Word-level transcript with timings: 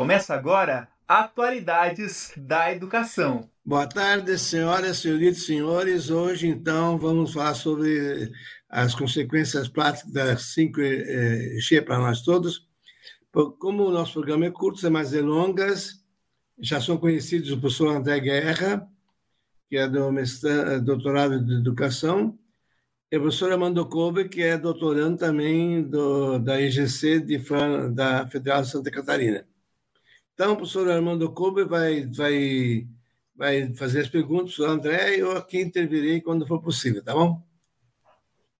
Começa 0.00 0.32
agora 0.32 0.88
Atualidades 1.06 2.32
da 2.34 2.72
Educação. 2.72 3.50
Boa 3.62 3.86
tarde, 3.86 4.38
senhoras, 4.38 4.96
senhoritas, 4.96 5.44
senhores. 5.44 6.08
Hoje, 6.08 6.46
então, 6.46 6.96
vamos 6.96 7.34
falar 7.34 7.52
sobre 7.52 8.32
as 8.66 8.94
consequências 8.94 9.68
práticas 9.68 10.10
da 10.10 10.36
5G 10.36 11.84
para 11.84 11.98
nós 11.98 12.22
todos. 12.22 12.66
Como 13.58 13.84
o 13.84 13.90
nosso 13.90 14.14
programa 14.14 14.46
é 14.46 14.50
curto, 14.50 14.80
sem 14.80 14.88
mais 14.88 15.10
delongas, 15.10 16.02
já 16.58 16.80
são 16.80 16.96
conhecidos 16.96 17.50
o 17.50 17.60
professor 17.60 17.94
André 17.94 18.20
Guerra, 18.20 18.88
que 19.68 19.76
é 19.76 19.86
do 19.86 20.10
doutorado 20.80 21.44
de 21.44 21.56
Educação, 21.56 22.38
e 23.12 23.18
o 23.18 23.20
professor 23.20 23.52
Amando 23.52 23.84
Kobe, 23.84 24.30
que 24.30 24.40
é 24.40 24.56
doutorando 24.56 25.18
também 25.18 25.82
do, 25.82 26.38
da 26.38 26.58
IGC 26.58 27.20
de, 27.20 27.38
da 27.92 28.26
Federal 28.28 28.62
de 28.62 28.70
Santa 28.70 28.90
Catarina. 28.90 29.49
Então, 30.40 30.54
o 30.54 30.56
professor 30.56 30.90
Armando 30.90 31.30
Kobe 31.30 31.64
vai, 31.64 32.06
vai, 32.06 32.88
vai 33.36 33.74
fazer 33.74 34.00
as 34.00 34.08
perguntas 34.08 34.58
o 34.58 34.64
André 34.64 35.16
e 35.16 35.20
eu 35.20 35.32
aqui 35.32 35.60
intervirei 35.60 36.22
quando 36.22 36.46
for 36.46 36.62
possível, 36.62 37.04
tá 37.04 37.12
bom? 37.12 37.42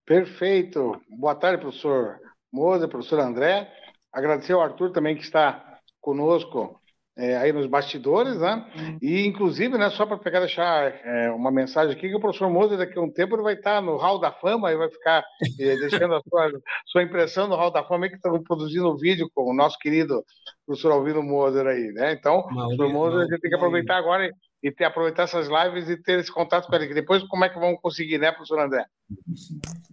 Perfeito. 0.04 1.00
Boa 1.08 1.34
tarde, 1.34 1.62
professor 1.62 2.20
Moza, 2.52 2.86
professor 2.86 3.20
André. 3.20 3.72
Agradecer 4.12 4.52
ao 4.52 4.60
Arthur 4.60 4.92
também 4.92 5.16
que 5.16 5.22
está 5.22 5.80
conosco 6.02 6.78
é, 7.20 7.36
aí 7.36 7.52
nos 7.52 7.66
bastidores, 7.66 8.38
né? 8.38 8.64
Uhum. 8.74 8.98
E, 9.02 9.26
inclusive, 9.26 9.76
né, 9.76 9.90
só 9.90 10.06
para 10.06 10.16
pegar 10.16 10.40
deixar 10.40 10.90
é, 11.04 11.30
uma 11.30 11.50
mensagem 11.50 11.94
aqui, 11.94 12.08
que 12.08 12.14
o 12.16 12.20
professor 12.20 12.48
Moser, 12.48 12.78
daqui 12.78 12.98
a 12.98 13.02
um 13.02 13.10
tempo, 13.10 13.36
ele 13.36 13.42
vai 13.42 13.54
estar 13.54 13.82
no 13.82 13.96
Hall 13.96 14.18
da 14.18 14.32
Fama 14.32 14.72
e 14.72 14.76
vai 14.76 14.88
ficar 14.88 15.22
é, 15.60 15.76
deixando 15.76 16.14
a 16.14 16.22
sua, 16.22 16.50
sua 16.86 17.02
impressão 17.02 17.46
no 17.46 17.56
Hall 17.56 17.70
da 17.70 17.84
Fama, 17.84 18.08
que 18.08 18.14
estão 18.14 18.42
produzindo 18.42 18.90
um 18.90 18.96
vídeo 18.96 19.30
com 19.34 19.50
o 19.50 19.54
nosso 19.54 19.78
querido 19.78 20.24
professor 20.66 20.92
Alvino 20.92 21.22
Moser 21.22 21.66
aí, 21.66 21.92
né? 21.92 22.14
Então, 22.14 22.38
o 22.38 22.42
professor 22.48 22.88
Moser, 22.88 23.20
a 23.20 23.24
gente 23.24 23.40
tem 23.40 23.50
que 23.50 23.56
aproveitar 23.56 23.98
agora 23.98 24.26
e, 24.26 24.32
e 24.62 24.72
ter, 24.72 24.84
aproveitar 24.84 25.24
essas 25.24 25.46
lives 25.46 25.90
e 25.90 26.02
ter 26.02 26.20
esse 26.20 26.32
contato 26.32 26.68
com 26.68 26.74
ele. 26.74 26.94
Depois, 26.94 27.22
como 27.24 27.44
é 27.44 27.50
que 27.50 27.58
vamos 27.58 27.80
conseguir, 27.82 28.16
né, 28.16 28.32
professor 28.32 28.60
André? 28.60 28.86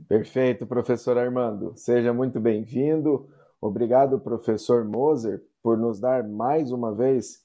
Perfeito, 0.07 0.65
professor 0.65 1.17
Armando. 1.17 1.73
Seja 1.75 2.13
muito 2.13 2.39
bem-vindo. 2.39 3.27
Obrigado, 3.59 4.19
professor 4.19 4.85
Moser, 4.85 5.43
por 5.63 5.77
nos 5.77 5.99
dar 5.99 6.27
mais 6.27 6.71
uma 6.71 6.93
vez 6.93 7.43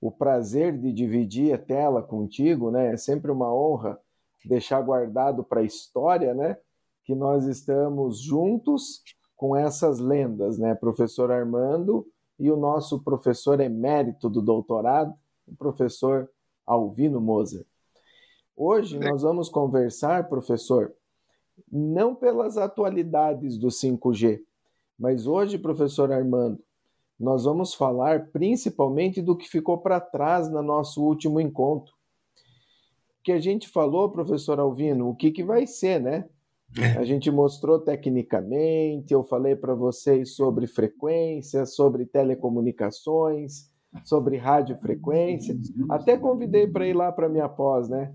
o 0.00 0.10
prazer 0.10 0.76
de 0.76 0.92
dividir 0.92 1.54
a 1.54 1.58
tela 1.58 2.02
contigo, 2.02 2.70
né? 2.70 2.92
É 2.92 2.96
sempre 2.96 3.30
uma 3.30 3.54
honra 3.54 3.98
deixar 4.44 4.80
guardado 4.82 5.44
para 5.44 5.60
a 5.60 5.64
história, 5.64 6.34
né? 6.34 6.56
Que 7.04 7.14
nós 7.14 7.46
estamos 7.46 8.20
juntos 8.20 9.02
com 9.36 9.56
essas 9.56 10.00
lendas, 10.00 10.58
né? 10.58 10.74
Professor 10.74 11.30
Armando 11.30 12.06
e 12.38 12.50
o 12.50 12.56
nosso 12.56 13.00
professor 13.02 13.60
emérito 13.60 14.28
do 14.28 14.42
doutorado, 14.42 15.14
o 15.46 15.54
professor 15.54 16.28
Alvino 16.66 17.20
Moser. 17.20 17.64
Hoje 18.56 18.98
nós 18.98 19.22
vamos 19.22 19.48
conversar, 19.48 20.28
professor, 20.28 20.92
não 21.70 22.14
pelas 22.14 22.58
atualidades 22.58 23.56
do 23.56 23.68
5G, 23.68 24.40
mas 24.98 25.26
hoje, 25.26 25.58
professor 25.58 26.12
Armando, 26.12 26.62
nós 27.18 27.44
vamos 27.44 27.74
falar 27.74 28.30
principalmente 28.32 29.22
do 29.22 29.36
que 29.36 29.48
ficou 29.48 29.78
para 29.78 30.00
trás 30.00 30.50
no 30.50 30.62
nosso 30.62 31.02
último 31.02 31.40
encontro. 31.40 31.94
Que 33.22 33.32
a 33.32 33.40
gente 33.40 33.68
falou, 33.68 34.10
professor 34.10 34.58
Alvino, 34.58 35.08
o 35.08 35.14
que, 35.14 35.30
que 35.30 35.44
vai 35.44 35.66
ser, 35.66 36.00
né? 36.00 36.28
É. 36.76 36.98
A 36.98 37.04
gente 37.04 37.30
mostrou 37.30 37.78
tecnicamente, 37.78 39.12
eu 39.12 39.22
falei 39.22 39.54
para 39.54 39.74
vocês 39.74 40.34
sobre 40.34 40.66
frequência, 40.66 41.66
sobre 41.66 42.06
telecomunicações, 42.06 43.70
sobre 44.04 44.36
radiofrequência. 44.36 45.56
Até 45.88 46.16
convidei 46.16 46.66
para 46.66 46.86
ir 46.86 46.94
lá 46.94 47.12
para 47.12 47.28
minha 47.28 47.48
pós, 47.48 47.88
né? 47.88 48.12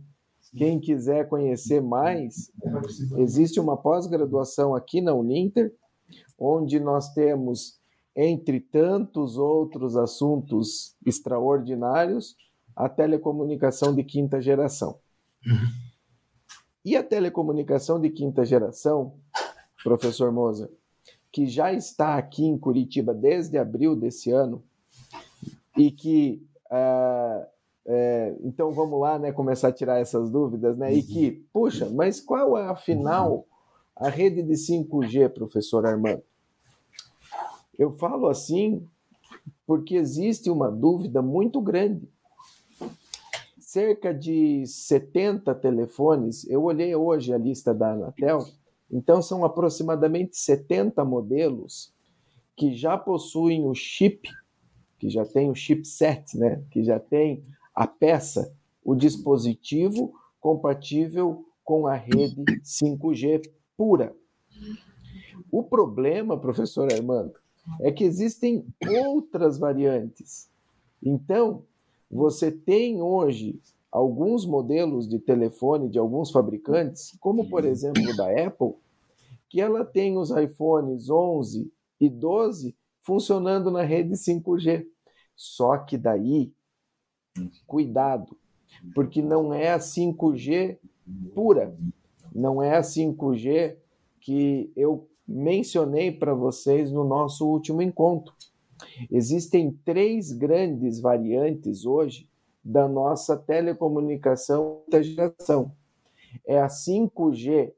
Quem 0.55 0.79
quiser 0.79 1.27
conhecer 1.27 1.81
mais, 1.81 2.51
existe 3.17 3.59
uma 3.59 3.77
pós-graduação 3.77 4.73
aqui 4.73 5.01
na 5.01 5.13
Uninter, 5.13 5.73
onde 6.37 6.79
nós 6.79 7.13
temos 7.13 7.77
entre 8.15 8.59
tantos 8.59 9.37
outros 9.37 9.95
assuntos 9.95 10.95
extraordinários, 11.05 12.35
a 12.75 12.89
telecomunicação 12.89 13.93
de 13.93 14.03
quinta 14.03 14.41
geração. 14.41 14.97
Uhum. 15.45 15.87
E 16.83 16.95
a 16.95 17.03
telecomunicação 17.03 17.99
de 17.99 18.09
quinta 18.09 18.43
geração, 18.43 19.13
professor 19.83 20.31
Moza, 20.31 20.71
que 21.31 21.45
já 21.45 21.71
está 21.71 22.17
aqui 22.17 22.45
em 22.45 22.57
Curitiba 22.57 23.13
desde 23.13 23.57
abril 23.57 23.95
desse 23.95 24.31
ano, 24.31 24.63
e 25.77 25.91
que. 25.91 26.43
Uh, 26.71 27.45
é, 27.89 28.35
então 28.43 28.73
vamos 28.73 28.99
lá, 28.99 29.17
né, 29.17 29.31
começar 29.31 29.69
a 29.69 29.71
tirar 29.71 29.99
essas 29.99 30.29
dúvidas, 30.29 30.77
né? 30.77 30.93
E 30.93 31.01
que, 31.01 31.31
puxa, 31.53 31.89
mas 31.89 32.19
qual 32.19 32.57
é 32.57 32.65
afinal 32.67 33.45
a 33.99 34.09
rede 34.09 34.43
de 34.43 34.53
5G, 34.53 35.29
professor 35.29 35.85
Armando? 35.85 36.23
Eu 37.77 37.91
falo 37.91 38.27
assim 38.27 38.87
porque 39.65 39.95
existe 39.95 40.49
uma 40.49 40.71
dúvida 40.71 41.21
muito 41.21 41.59
grande. 41.59 42.07
Cerca 43.59 44.13
de 44.13 44.65
70 44.65 45.53
telefones, 45.55 46.47
eu 46.49 46.63
olhei 46.63 46.95
hoje 46.95 47.33
a 47.33 47.37
lista 47.37 47.73
da 47.73 47.91
Anatel, 47.91 48.47
então 48.89 49.21
são 49.21 49.43
aproximadamente 49.43 50.37
70 50.37 51.03
modelos 51.03 51.93
que 52.55 52.73
já 52.73 52.97
possuem 52.97 53.65
o 53.65 53.75
chip, 53.75 54.29
que 54.97 55.09
já 55.09 55.25
tem 55.25 55.51
o 55.51 55.55
chipset, 55.55 56.37
né? 56.37 56.63
que 56.71 56.83
já 56.83 56.99
tem 56.99 57.43
a 57.75 57.85
peça, 57.85 58.55
o 58.83 58.95
dispositivo 58.95 60.13
compatível 60.39 61.45
com 61.63 61.85
a 61.85 61.93
rede 61.93 62.43
5G 62.63 63.56
pura. 63.77 64.13
O 65.51 65.63
problema, 65.63 66.37
professor 66.37 66.91
Armando, 66.91 67.33
é 67.81 67.91
que 67.91 68.03
existem 68.03 68.65
outras 69.05 69.57
variantes. 69.57 70.49
Então, 71.01 71.63
você 72.09 72.51
tem 72.51 73.01
hoje 73.01 73.61
alguns 73.91 74.45
modelos 74.45 75.07
de 75.07 75.19
telefone 75.19 75.89
de 75.89 75.97
alguns 75.97 76.31
fabricantes, 76.31 77.15
como 77.19 77.49
por 77.49 77.63
exemplo 77.65 78.15
da 78.15 78.29
Apple, 78.45 78.73
que 79.49 79.61
ela 79.61 79.85
tem 79.85 80.17
os 80.17 80.29
iPhones 80.31 81.09
11 81.09 81.71
e 81.99 82.09
12 82.09 82.75
funcionando 83.01 83.71
na 83.71 83.83
rede 83.83 84.13
5G. 84.13 84.85
Só 85.35 85.77
que 85.77 85.97
daí, 85.97 86.51
cuidado, 87.65 88.35
porque 88.93 89.21
não 89.21 89.53
é 89.53 89.71
a 89.71 89.79
5G 89.79 90.77
pura, 91.33 91.75
não 92.37 92.61
é 92.61 92.77
a 92.77 92.81
5G 92.81 93.75
que 94.21 94.71
eu 94.75 95.09
mencionei 95.27 96.11
para 96.11 96.33
vocês 96.33 96.91
no 96.91 97.03
nosso 97.03 97.47
último 97.47 97.81
encontro. 97.81 98.33
Existem 99.09 99.71
três 99.83 100.31
grandes 100.31 100.99
variantes 100.99 101.83
hoje 101.83 102.29
da 102.63 102.87
nossa 102.87 103.35
telecomunicação 103.35 104.83
da 104.87 105.01
geração. 105.01 105.71
É 106.45 106.59
a 106.59 106.67
5G 106.67 107.73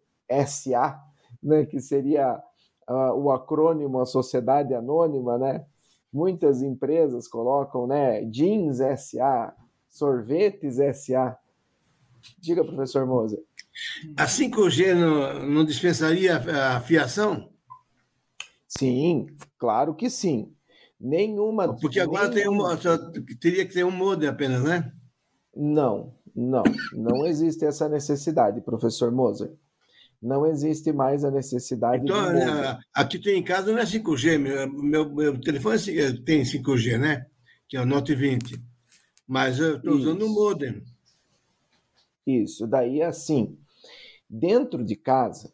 SA, 0.46 1.02
né, 1.42 1.66
que 1.66 1.80
seria 1.80 2.44
uh, 2.90 3.14
o 3.14 3.31
acrônimo 3.31 4.02
a 4.02 4.06
Sociedade 4.06 4.74
Anônima, 4.74 5.38
né? 5.38 5.66
Muitas 6.12 6.62
empresas 6.62 7.28
colocam, 7.28 7.88
né, 7.88 8.25
jeans 8.25 8.80
SA, 9.00 9.56
sorvetes 9.88 10.78
SA. 10.98 11.38
Diga, 12.40 12.66
professor 12.66 13.06
Moser. 13.06 13.44
A 14.17 14.25
5G 14.25 14.94
não, 14.94 15.47
não 15.47 15.66
dispensaria 15.66 16.38
a 16.38 16.79
fiação? 16.81 17.50
Sim, 18.67 19.27
claro 19.57 19.95
que 19.95 20.09
sim. 20.09 20.54
Nenhuma. 21.00 21.75
Porque 21.80 22.00
agora 22.00 22.27
nenhuma... 22.30 22.77
tem 22.77 22.92
uma, 22.92 23.12
teria 23.39 23.65
que 23.65 23.74
ter 23.74 23.86
um 23.86 23.92
modem 23.92 24.27
apenas, 24.27 24.63
né? 24.63 24.92
Não, 25.56 26.13
não. 26.36 26.63
Não 26.94 27.25
existe 27.25 27.65
essa 27.65 27.88
necessidade, 27.88 28.62
professor 28.62 29.12
Moser. 29.12 29.51
Não 30.21 30.45
existe 30.45 30.92
mais 30.92 31.24
a 31.24 31.31
necessidade 31.31 32.04
então, 32.04 32.33
de. 32.33 32.86
Aqui 32.94 33.18
tem 33.18 33.39
em 33.39 33.44
casa 33.44 33.71
não 33.71 33.80
é 33.80 33.86
5G, 33.86 34.38
meu, 34.38 34.74
meu, 34.74 35.09
meu 35.09 35.42
telefone 35.42 35.77
é 35.98 36.12
tem 36.12 36.44
5G, 36.44 37.00
né? 37.00 37.25
Que 37.68 37.77
é 37.77 37.81
o 37.81 37.86
Note 37.86 38.13
20. 38.13 38.62
Mas 39.25 39.59
eu 39.59 39.77
estou 39.77 39.94
usando 39.94 40.25
um 40.25 40.33
modem. 40.33 40.83
Isso, 42.27 42.68
daí 42.68 43.00
é 43.00 43.06
assim. 43.06 43.57
Dentro 44.30 44.84
de 44.84 44.96
casa, 44.96 45.52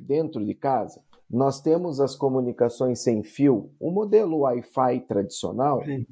dentro 0.00 0.44
de 0.44 0.54
casa, 0.54 1.02
nós 1.30 1.60
temos 1.60 2.00
as 2.00 2.14
comunicações 2.14 3.00
sem 3.00 3.22
fio, 3.22 3.72
o 3.80 3.90
modelo 3.90 4.40
Wi-Fi 4.40 5.00
tradicional, 5.06 5.84
Sim. 5.84 6.06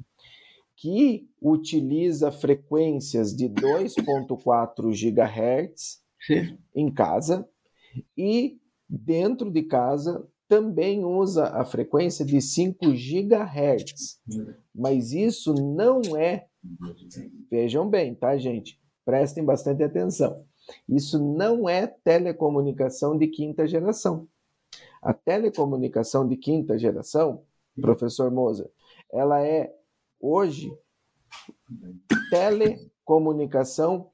que 0.75 1.29
utiliza 1.41 2.31
frequências 2.31 3.35
de 3.35 3.47
2.4 3.49 4.89
GHz 4.91 6.01
Sim. 6.25 6.57
em 6.73 6.91
casa 6.91 7.47
e 8.17 8.59
dentro 8.89 9.51
de 9.51 9.63
casa 9.63 10.27
também 10.47 11.05
usa 11.05 11.45
a 11.47 11.63
frequência 11.63 12.25
de 12.25 12.41
5 12.41 12.91
GHz. 12.91 14.19
Mas 14.75 15.13
isso 15.13 15.53
não 15.53 16.01
é. 16.17 16.47
Vejam 17.49 17.89
bem, 17.89 18.13
tá, 18.13 18.37
gente? 18.37 18.77
Prestem 19.05 19.45
bastante 19.45 19.81
atenção. 19.81 20.45
Isso 20.87 21.19
não 21.19 21.67
é 21.67 21.87
telecomunicação 21.87 23.17
de 23.17 23.27
quinta 23.27 23.67
geração. 23.67 24.27
A 25.01 25.13
telecomunicação 25.13 26.27
de 26.27 26.37
quinta 26.37 26.77
geração, 26.77 27.43
professor 27.79 28.29
Moser, 28.31 28.69
ela 29.11 29.45
é 29.45 29.73
hoje 30.19 30.71
telecomunicação 32.29 34.11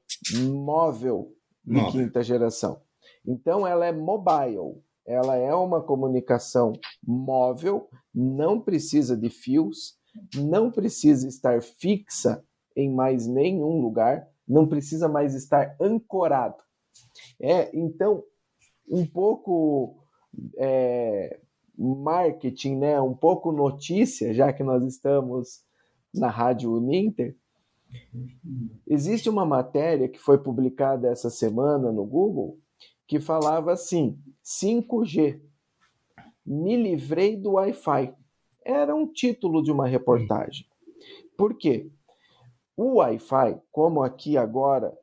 móvel 0.50 1.34
de 1.64 1.74
móvel. 1.74 1.92
quinta 1.92 2.22
geração. 2.22 2.80
Então 3.26 3.66
ela 3.66 3.84
é 3.86 3.92
mobile, 3.92 4.82
ela 5.04 5.36
é 5.36 5.54
uma 5.54 5.82
comunicação 5.82 6.72
móvel, 7.06 7.88
não 8.14 8.60
precisa 8.60 9.16
de 9.16 9.28
fios, 9.28 9.98
não 10.34 10.70
precisa 10.70 11.28
estar 11.28 11.62
fixa 11.62 12.42
em 12.74 12.90
mais 12.92 13.26
nenhum 13.26 13.80
lugar, 13.80 14.28
não 14.48 14.66
precisa 14.66 15.08
mais 15.08 15.34
estar 15.34 15.76
ancorado. 15.80 16.62
É, 17.40 17.70
então, 17.76 18.24
um 18.88 19.04
pouco 19.04 19.96
é, 20.56 21.40
marketing, 21.76 22.76
né, 22.76 23.00
um 23.00 23.14
pouco 23.14 23.52
notícia, 23.52 24.32
já 24.32 24.52
que 24.52 24.62
nós 24.62 24.82
estamos 24.84 25.62
na 26.14 26.28
Rádio 26.28 26.72
Uninter, 26.72 27.36
existe 28.86 29.28
uma 29.28 29.46
matéria 29.46 30.08
que 30.08 30.18
foi 30.18 30.38
publicada 30.38 31.08
essa 31.08 31.30
semana 31.30 31.92
no 31.92 32.04
Google 32.04 32.58
que 33.06 33.18
falava 33.18 33.72
assim: 33.72 34.18
5G, 34.44 35.40
me 36.44 36.76
livrei 36.76 37.36
do 37.36 37.52
Wi-Fi. 37.52 38.14
Era 38.64 38.94
um 38.94 39.06
título 39.06 39.62
de 39.62 39.72
uma 39.72 39.86
reportagem. 39.86 40.66
Por 41.36 41.54
quê? 41.54 41.90
O 42.78 42.98
Wi-Fi, 42.98 43.60
como 43.72 44.04
aqui 44.04 44.36
agora, 44.36 44.96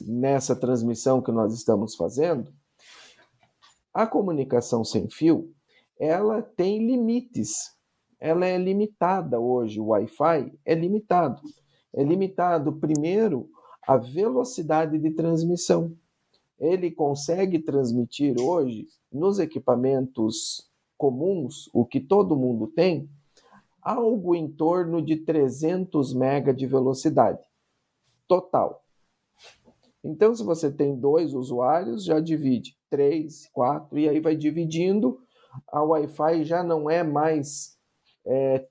nessa 0.00 0.56
transmissão 0.56 1.22
que 1.22 1.30
nós 1.30 1.54
estamos 1.54 1.94
fazendo, 1.94 2.52
a 3.94 4.08
comunicação 4.08 4.82
sem 4.82 5.08
fio, 5.08 5.54
ela 6.00 6.42
tem 6.42 6.84
limites. 6.84 7.76
Ela 8.18 8.46
é 8.46 8.58
limitada 8.58 9.38
hoje, 9.38 9.78
o 9.78 9.90
Wi-Fi 9.90 10.52
é 10.64 10.74
limitado. 10.74 11.42
É 11.94 12.02
limitado, 12.02 12.72
primeiro, 12.72 13.48
a 13.86 13.96
velocidade 13.96 14.98
de 14.98 15.12
transmissão. 15.12 15.96
Ele 16.58 16.90
consegue 16.90 17.60
transmitir 17.60 18.34
hoje, 18.40 18.84
nos 19.12 19.38
equipamentos 19.38 20.68
comuns, 20.98 21.70
o 21.72 21.86
que 21.86 22.00
todo 22.00 22.34
mundo 22.34 22.66
tem, 22.66 23.08
algo 23.86 24.34
em 24.34 24.50
torno 24.50 25.00
de 25.00 25.14
300 25.14 26.12
MB 26.12 26.52
de 26.52 26.66
velocidade 26.66 27.46
total. 28.26 28.84
Então, 30.02 30.34
se 30.34 30.42
você 30.42 30.72
tem 30.72 30.98
dois 30.98 31.32
usuários, 31.32 32.04
já 32.04 32.18
divide 32.18 32.76
três, 32.90 33.48
quatro, 33.52 33.96
e 33.96 34.08
aí 34.08 34.18
vai 34.18 34.34
dividindo. 34.34 35.20
A 35.68 35.84
Wi-Fi 35.84 36.42
já 36.42 36.64
não 36.64 36.90
é 36.90 37.04
mais 37.04 37.78
é, 38.26 38.66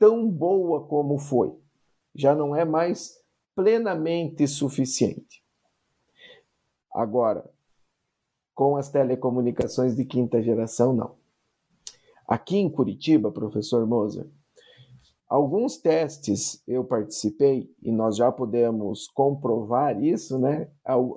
tão 0.00 0.28
boa 0.28 0.84
como 0.88 1.16
foi. 1.16 1.56
Já 2.12 2.34
não 2.34 2.56
é 2.56 2.64
mais 2.64 3.22
plenamente 3.54 4.48
suficiente. 4.48 5.44
Agora, 6.92 7.48
com 8.52 8.76
as 8.76 8.88
telecomunicações 8.88 9.94
de 9.94 10.04
quinta 10.04 10.42
geração, 10.42 10.92
não. 10.92 11.23
Aqui 12.26 12.56
em 12.56 12.70
Curitiba, 12.70 13.30
professor 13.30 13.86
Moser, 13.86 14.26
Alguns 15.34 15.78
testes 15.78 16.62
eu 16.64 16.84
participei 16.84 17.68
e 17.82 17.90
nós 17.90 18.16
já 18.16 18.30
podemos 18.30 19.08
comprovar 19.08 20.00
isso, 20.00 20.38
né? 20.38 20.68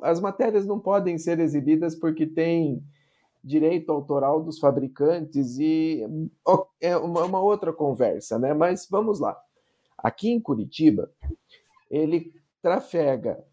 As 0.02 0.20
matérias 0.20 0.66
não 0.66 0.80
podem 0.80 1.18
ser 1.18 1.40
exibidas 1.40 1.94
porque 1.94 2.26
tem 2.26 2.82
direito 3.44 3.92
autoral 3.92 4.42
dos 4.42 4.60
fabricantes 4.60 5.60
e 5.60 6.04
é 6.82 6.98
uma 6.98 7.40
outra 7.40 7.72
conversa, 7.74 8.40
né? 8.40 8.54
Mas 8.54 8.88
vamos 8.90 9.20
lá. 9.20 9.38
Aqui 9.98 10.32
em 10.32 10.40
Curitiba, 10.40 11.12
ele 11.92 12.34
trafega 12.62 13.44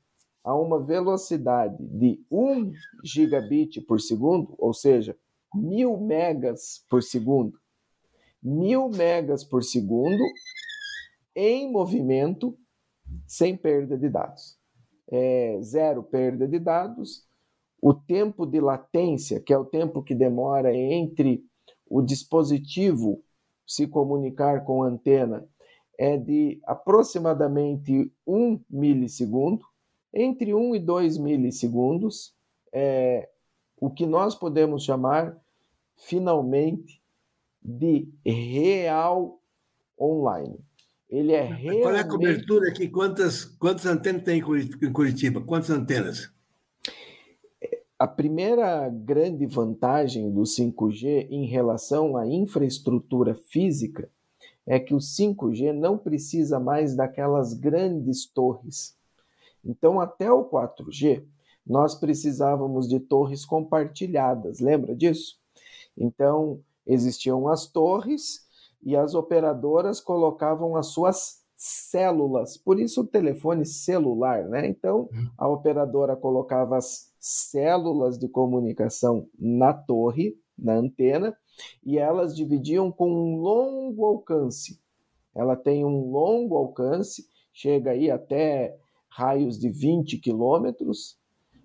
a 0.43 0.55
uma 0.55 0.81
velocidade 0.81 1.77
de 1.79 2.25
1 2.31 2.73
gigabit 3.05 3.81
por 3.83 4.01
segundo, 4.01 4.55
ou 4.57 4.73
seja, 4.73 5.17
mil 5.55 5.97
megas 5.99 6.85
por 6.89 7.03
segundo 7.03 7.59
mil 8.45 8.91
megas 8.91 9.43
por 9.43 9.65
segundo 9.65 10.23
em 11.35 11.73
movimento 11.73 12.57
sem 13.27 13.57
perda 13.57 13.97
de 13.97 14.11
dados. 14.11 14.59
É, 15.11 15.59
zero 15.63 16.03
perda 16.03 16.47
de 16.47 16.59
dados. 16.59 17.25
O 17.81 17.95
tempo 17.95 18.45
de 18.45 18.61
latência, 18.61 19.41
que 19.41 19.53
é 19.53 19.59
o 19.59 19.65
tempo 19.65 20.03
que 20.03 20.15
demora 20.15 20.75
entre 20.75 21.43
o 21.89 22.03
dispositivo 22.03 23.23
se 23.67 23.87
comunicar 23.87 24.65
com 24.65 24.83
a 24.83 24.89
antena, 24.89 25.47
é 25.99 26.17
de 26.17 26.61
aproximadamente 26.65 28.13
1 28.27 28.61
milissegundo. 28.69 29.65
Entre 30.13 30.55
1 30.55 30.77
e 30.77 30.79
2 30.79 31.19
milissegundos, 31.19 32.35
é 32.73 33.29
o 33.81 33.91
que 33.91 34.07
nós 34.07 34.35
podemos 34.35 34.85
chamar 34.85 35.37
finalmente 35.97 37.03
de 37.63 38.09
real 38.25 39.41
online. 39.99 40.59
Ele 41.09 41.33
é 41.33 41.43
realmente... 41.43 41.83
Qual 41.83 41.95
é 41.95 42.01
a 42.01 42.09
cobertura 42.09 42.69
aqui? 42.69 42.89
Quantas, 42.89 43.45
quantas 43.45 43.87
antenas 43.87 44.23
tem 44.23 44.39
em 44.39 44.93
Curitiba? 44.93 45.41
Quantas 45.41 45.71
antenas? 45.71 46.33
A 47.99 48.09
primeira 48.09 48.89
grande 48.89 49.47
vantagem 49.47 50.31
do 50.31 50.43
5G 50.43 51.29
em 51.31 51.47
relação 51.47 52.17
à 52.17 52.27
infraestrutura 52.27 53.35
física 53.35 54.11
é 54.67 54.81
que 54.81 54.95
o 54.95 54.99
5G 54.99 55.73
não 55.73 55.97
precisa 55.97 56.59
mais 56.59 56.97
daquelas 56.97 57.55
grandes 57.55 58.27
torres. 58.27 58.97
Então, 59.65 60.01
até 60.01 60.31
o 60.31 60.45
4G, 60.45 61.25
nós 61.67 61.95
precisávamos 61.95 62.89
de 62.89 62.99
torres 62.99 63.45
compartilhadas, 63.45 64.59
lembra 64.59 64.95
disso? 64.95 65.39
Então, 65.97 66.61
existiam 66.87 67.49
as 67.49 67.67
torres 67.67 68.41
e 68.83 68.95
as 68.97 69.15
operadoras 69.15 70.01
colocavam 70.01 70.77
as 70.77 70.89
suas 70.89 71.43
células, 71.57 72.59
por 72.59 72.79
isso 72.79 73.01
o 73.01 73.07
telefone 73.07 73.65
celular, 73.65 74.47
né? 74.49 74.67
Então, 74.67 75.09
a 75.39 75.49
operadora 75.49 76.15
colocava 76.15 76.77
as 76.77 77.13
células 77.19 78.19
de 78.19 78.29
comunicação 78.29 79.27
na 79.39 79.73
torre, 79.73 80.37
na 80.59 80.75
antena, 80.75 81.35
e 81.85 81.97
elas 81.97 82.37
dividiam 82.37 82.93
com 82.93 83.11
um 83.11 83.37
longo 83.37 84.05
alcance. 84.05 84.79
Ela 85.35 85.57
tem 85.57 85.85
um 85.85 86.11
longo 86.11 86.57
alcance, 86.57 87.27
chega 87.53 87.93
aí 87.93 88.11
até 88.11 88.77
raios 89.09 89.59
de 89.59 89.71
20 89.71 90.19
quilômetros, 90.19 91.19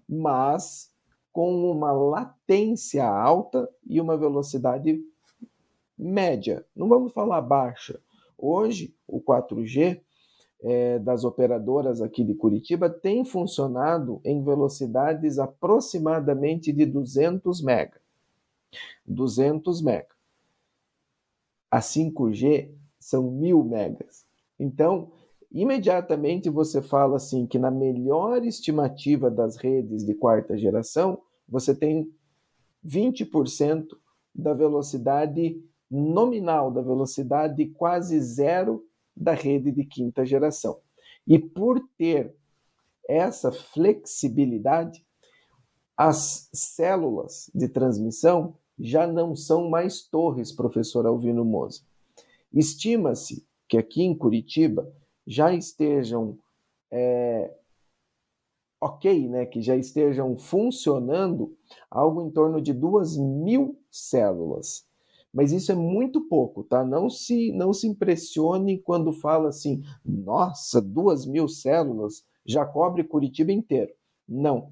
mas 0.08 0.89
com 1.32 1.72
uma 1.72 1.92
latência 1.92 3.06
alta 3.06 3.70
e 3.86 4.00
uma 4.02 4.18
velocidade 4.18 5.00
média. 5.98 6.66
Não 6.76 6.88
vamos 6.88 7.14
falar 7.14 7.42
baixa. 7.42 8.00
Hoje, 8.38 8.96
o 9.08 9.22
4G 9.22 10.02
é, 10.62 11.00
das 11.00 11.24
operadoras 11.24 12.02
aqui 12.02 12.24
de 12.24 12.34
Curitiba 12.34 12.90
tem 12.90 13.24
funcionado 13.24 14.22
em 14.24 14.44
velocidades 14.44 15.40
aproximadamente 15.40 16.72
de 16.72 16.86
200 16.86 17.62
mega. 17.62 18.00
200 19.06 19.82
mega. 19.82 20.10
A 21.72 21.80
5G 21.80 22.72
são 23.00 23.32
mil 23.32 23.64
megas. 23.64 24.26
Então, 24.60 25.12
imediatamente 25.52 26.50
você 26.50 26.82
fala 26.82 27.18
assim 27.18 27.46
que 27.46 27.58
na 27.58 27.72
melhor 27.72 28.44
estimativa 28.46 29.30
das 29.30 29.56
redes 29.58 30.06
de 30.06 30.14
quarta 30.14 30.58
geração, 30.58 31.22
você 31.48 31.74
tem 31.76 32.12
20% 32.86 33.88
da 34.34 34.54
velocidade 34.54 35.62
nominal 35.90 36.72
da 36.72 36.82
velocidade 36.82 37.66
quase 37.70 38.20
zero 38.22 38.86
da 39.16 39.34
rede 39.34 39.72
de 39.72 39.84
quinta 39.84 40.26
geração. 40.26 40.80
E 41.28 41.40
por 41.40 41.82
ter 41.98 42.36
essa 43.08 43.52
flexibilidade, 43.52 45.04
as 45.98 46.50
células 46.54 47.50
de 47.54 47.68
transmissão 47.68 48.56
já 48.78 49.06
não 49.06 49.36
são 49.36 49.70
mais 49.70 50.04
torres, 50.04 50.52
professor 50.52 51.06
Alvino 51.06 51.44
Moza. 51.44 51.82
Estima-se 52.54 53.46
que 53.68 53.78
aqui 53.78 54.04
em 54.04 54.18
Curitiba 54.18 54.92
já 55.30 55.54
estejam 55.54 56.38
é, 56.90 57.54
ok, 58.82 59.30
né, 59.30 59.46
que 59.46 59.62
já 59.62 59.76
estejam 59.76 60.36
funcionando, 60.36 61.56
algo 61.90 62.22
em 62.24 62.32
torno 62.32 62.60
de 62.60 62.74
duas 62.74 63.16
mil 63.16 63.80
células. 63.92 64.88
Mas 65.32 65.52
isso 65.52 65.72
é 65.72 65.76
muito 65.76 66.22
pouco, 66.22 66.64
tá? 66.64 66.84
Não 66.84 67.12
se, 67.12 67.52
não 67.52 67.72
se 67.72 67.86
impressione 67.86 68.80
quando 68.80 69.14
fala 69.14 69.50
assim, 69.50 69.84
nossa, 70.04 70.82
duas 70.82 71.28
mil 71.28 71.48
células 71.48 72.26
já 72.44 72.66
cobre 72.66 73.04
Curitiba 73.04 73.52
inteiro. 73.52 73.94
Não. 74.28 74.72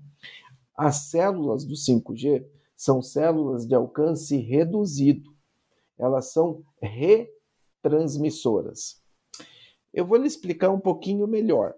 As 0.76 1.12
células 1.12 1.64
do 1.64 1.76
5G 1.76 2.44
são 2.76 3.04
células 3.04 3.68
de 3.68 3.76
alcance 3.76 4.36
reduzido. 4.38 5.32
Elas 6.00 6.32
são 6.32 6.64
retransmissoras. 6.82 9.06
Eu 9.98 10.06
vou 10.06 10.20
lhe 10.20 10.28
explicar 10.28 10.70
um 10.70 10.80
pouquinho 10.80 11.26
melhor. 11.26 11.74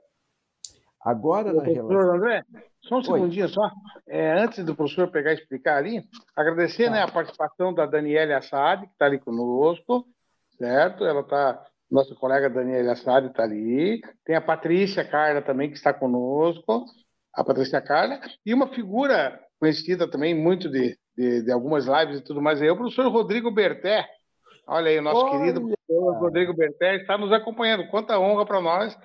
Agora, 1.01 1.53
na 1.53 1.63
relação. 1.63 2.15
André, 2.15 2.43
só 2.81 2.97
um 2.97 3.01
segundinho 3.01 3.45
Oi. 3.45 3.51
só. 3.51 3.71
É, 4.05 4.33
antes 4.33 4.65
do 4.65 4.75
professor 4.75 5.09
pegar 5.09 5.31
e 5.31 5.35
explicar 5.35 5.77
ali, 5.77 6.03
agradecer 6.35 6.87
tá. 6.87 6.91
né, 6.91 7.01
a 7.01 7.07
participação 7.07 7.73
da 7.73 7.85
Daniela 7.85 8.35
Assad, 8.35 8.81
que 8.85 8.91
está 8.91 9.05
ali 9.05 9.19
conosco, 9.19 10.05
certo? 10.57 11.05
Ela 11.05 11.21
está. 11.21 11.65
Nossa 11.89 12.13
colega 12.13 12.49
Daniela 12.49 12.91
Assad 12.91 13.27
está 13.27 13.43
ali. 13.43 14.01
Tem 14.25 14.35
a 14.35 14.41
Patrícia 14.41 15.05
Carla 15.05 15.41
também, 15.41 15.69
que 15.69 15.77
está 15.77 15.93
conosco. 15.93 16.83
A 17.33 17.41
Patrícia 17.41 17.79
Carla. 17.79 18.19
E 18.45 18.53
uma 18.53 18.67
figura 18.67 19.39
conhecida 19.57 20.11
também, 20.11 20.35
muito 20.35 20.69
de, 20.69 20.99
de, 21.17 21.43
de 21.43 21.51
algumas 21.53 21.85
lives 21.85 22.19
e 22.19 22.23
tudo 22.25 22.41
mais, 22.41 22.61
é 22.61 22.69
o 22.69 22.75
professor 22.75 23.09
Rodrigo 23.09 23.49
Berté. 23.49 24.05
Olha 24.71 24.91
aí, 24.91 24.99
o 24.99 25.01
nosso 25.01 25.25
Olha. 25.25 25.39
querido 25.39 25.61
professor 25.61 26.19
Rodrigo 26.19 26.53
Berté 26.53 26.97
está 26.97 27.17
nos 27.17 27.31
acompanhando. 27.31 27.87
Quanta 27.87 28.19
honra 28.19 28.45
para 28.45 28.61
nós 28.61 28.95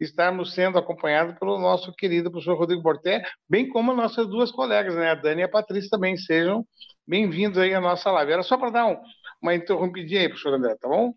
estarmos 0.00 0.54
sendo 0.54 0.78
acompanhados 0.78 1.38
pelo 1.38 1.58
nosso 1.58 1.92
querido 1.92 2.30
professor 2.30 2.56
Rodrigo 2.56 2.80
Borté, 2.80 3.22
bem 3.46 3.68
como 3.68 3.92
nossas 3.92 4.26
duas 4.26 4.50
colegas, 4.50 4.94
né, 4.94 5.10
a 5.10 5.14
Dani 5.14 5.42
e 5.42 5.44
a 5.44 5.48
Patrícia 5.48 5.90
também. 5.90 6.16
Sejam 6.16 6.64
bem-vindos 7.06 7.58
aí 7.58 7.74
à 7.74 7.82
nossa 7.82 8.10
live. 8.10 8.32
Era 8.32 8.42
só 8.42 8.56
para 8.56 8.70
dar 8.70 8.86
um, 8.86 8.96
uma 9.42 9.54
interrompidinha 9.54 10.22
aí, 10.22 10.28
professor 10.28 10.54
André, 10.54 10.74
tá 10.80 10.88
bom? 10.88 11.12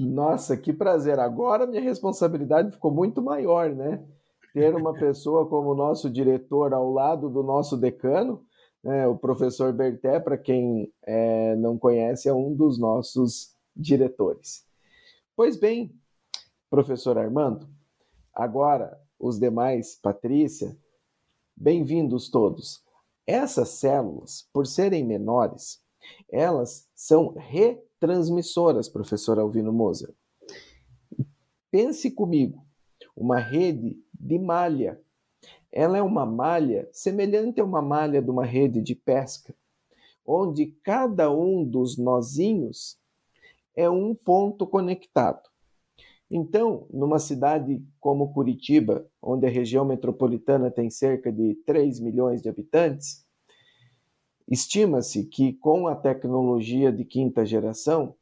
Nossa, 0.00 0.56
que 0.56 0.72
prazer. 0.72 1.18
Agora 1.18 1.66
minha 1.66 1.82
responsabilidade 1.82 2.72
ficou 2.72 2.90
muito 2.90 3.20
maior, 3.20 3.68
né? 3.68 4.02
Ter 4.54 4.74
uma 4.74 4.94
pessoa 4.94 5.46
como 5.46 5.72
o 5.72 5.76
nosso 5.76 6.08
diretor 6.08 6.72
ao 6.72 6.90
lado 6.90 7.28
do 7.28 7.42
nosso 7.42 7.76
decano, 7.76 8.42
né, 8.84 9.06
o 9.06 9.16
professor 9.16 9.72
Berté, 9.72 10.20
para 10.20 10.38
quem 10.38 10.92
é, 11.02 11.56
não 11.56 11.78
conhece, 11.78 12.28
é 12.28 12.34
um 12.34 12.54
dos 12.54 12.78
nossos 12.78 13.56
diretores. 13.74 14.64
Pois 15.34 15.56
bem, 15.56 15.92
professor 16.70 17.18
Armando, 17.18 17.68
Agora, 18.34 19.00
os 19.16 19.38
demais, 19.38 19.94
Patrícia, 19.94 20.76
bem-vindos 21.56 22.28
todos. 22.28 22.82
Essas 23.24 23.68
células, 23.68 24.48
por 24.52 24.66
serem 24.66 25.04
menores, 25.04 25.80
elas 26.28 26.88
são 26.96 27.32
retransmissoras, 27.36 28.88
professor 28.88 29.38
Alvino 29.38 29.72
Moser. 29.72 30.12
Pense 31.70 32.10
comigo, 32.10 32.66
uma 33.14 33.38
rede 33.38 33.96
de 34.12 34.36
malha. 34.36 35.00
Ela 35.76 35.98
é 35.98 36.02
uma 36.02 36.24
malha 36.24 36.88
semelhante 36.92 37.60
a 37.60 37.64
uma 37.64 37.82
malha 37.82 38.22
de 38.22 38.30
uma 38.30 38.44
rede 38.44 38.80
de 38.80 38.94
pesca, 38.94 39.52
onde 40.24 40.66
cada 40.84 41.32
um 41.32 41.64
dos 41.64 41.98
nozinhos 41.98 42.96
é 43.74 43.90
um 43.90 44.14
ponto 44.14 44.68
conectado. 44.68 45.50
Então, 46.30 46.86
numa 46.92 47.18
cidade 47.18 47.84
como 47.98 48.32
Curitiba, 48.32 49.04
onde 49.20 49.46
a 49.46 49.50
região 49.50 49.84
metropolitana 49.84 50.70
tem 50.70 50.88
cerca 50.90 51.32
de 51.32 51.56
3 51.66 51.98
milhões 51.98 52.40
de 52.40 52.48
habitantes, 52.48 53.26
estima-se 54.48 55.24
que 55.24 55.54
com 55.54 55.88
a 55.88 55.96
tecnologia 55.96 56.92
de 56.92 57.04
quinta 57.04 57.44
geração, 57.44 58.14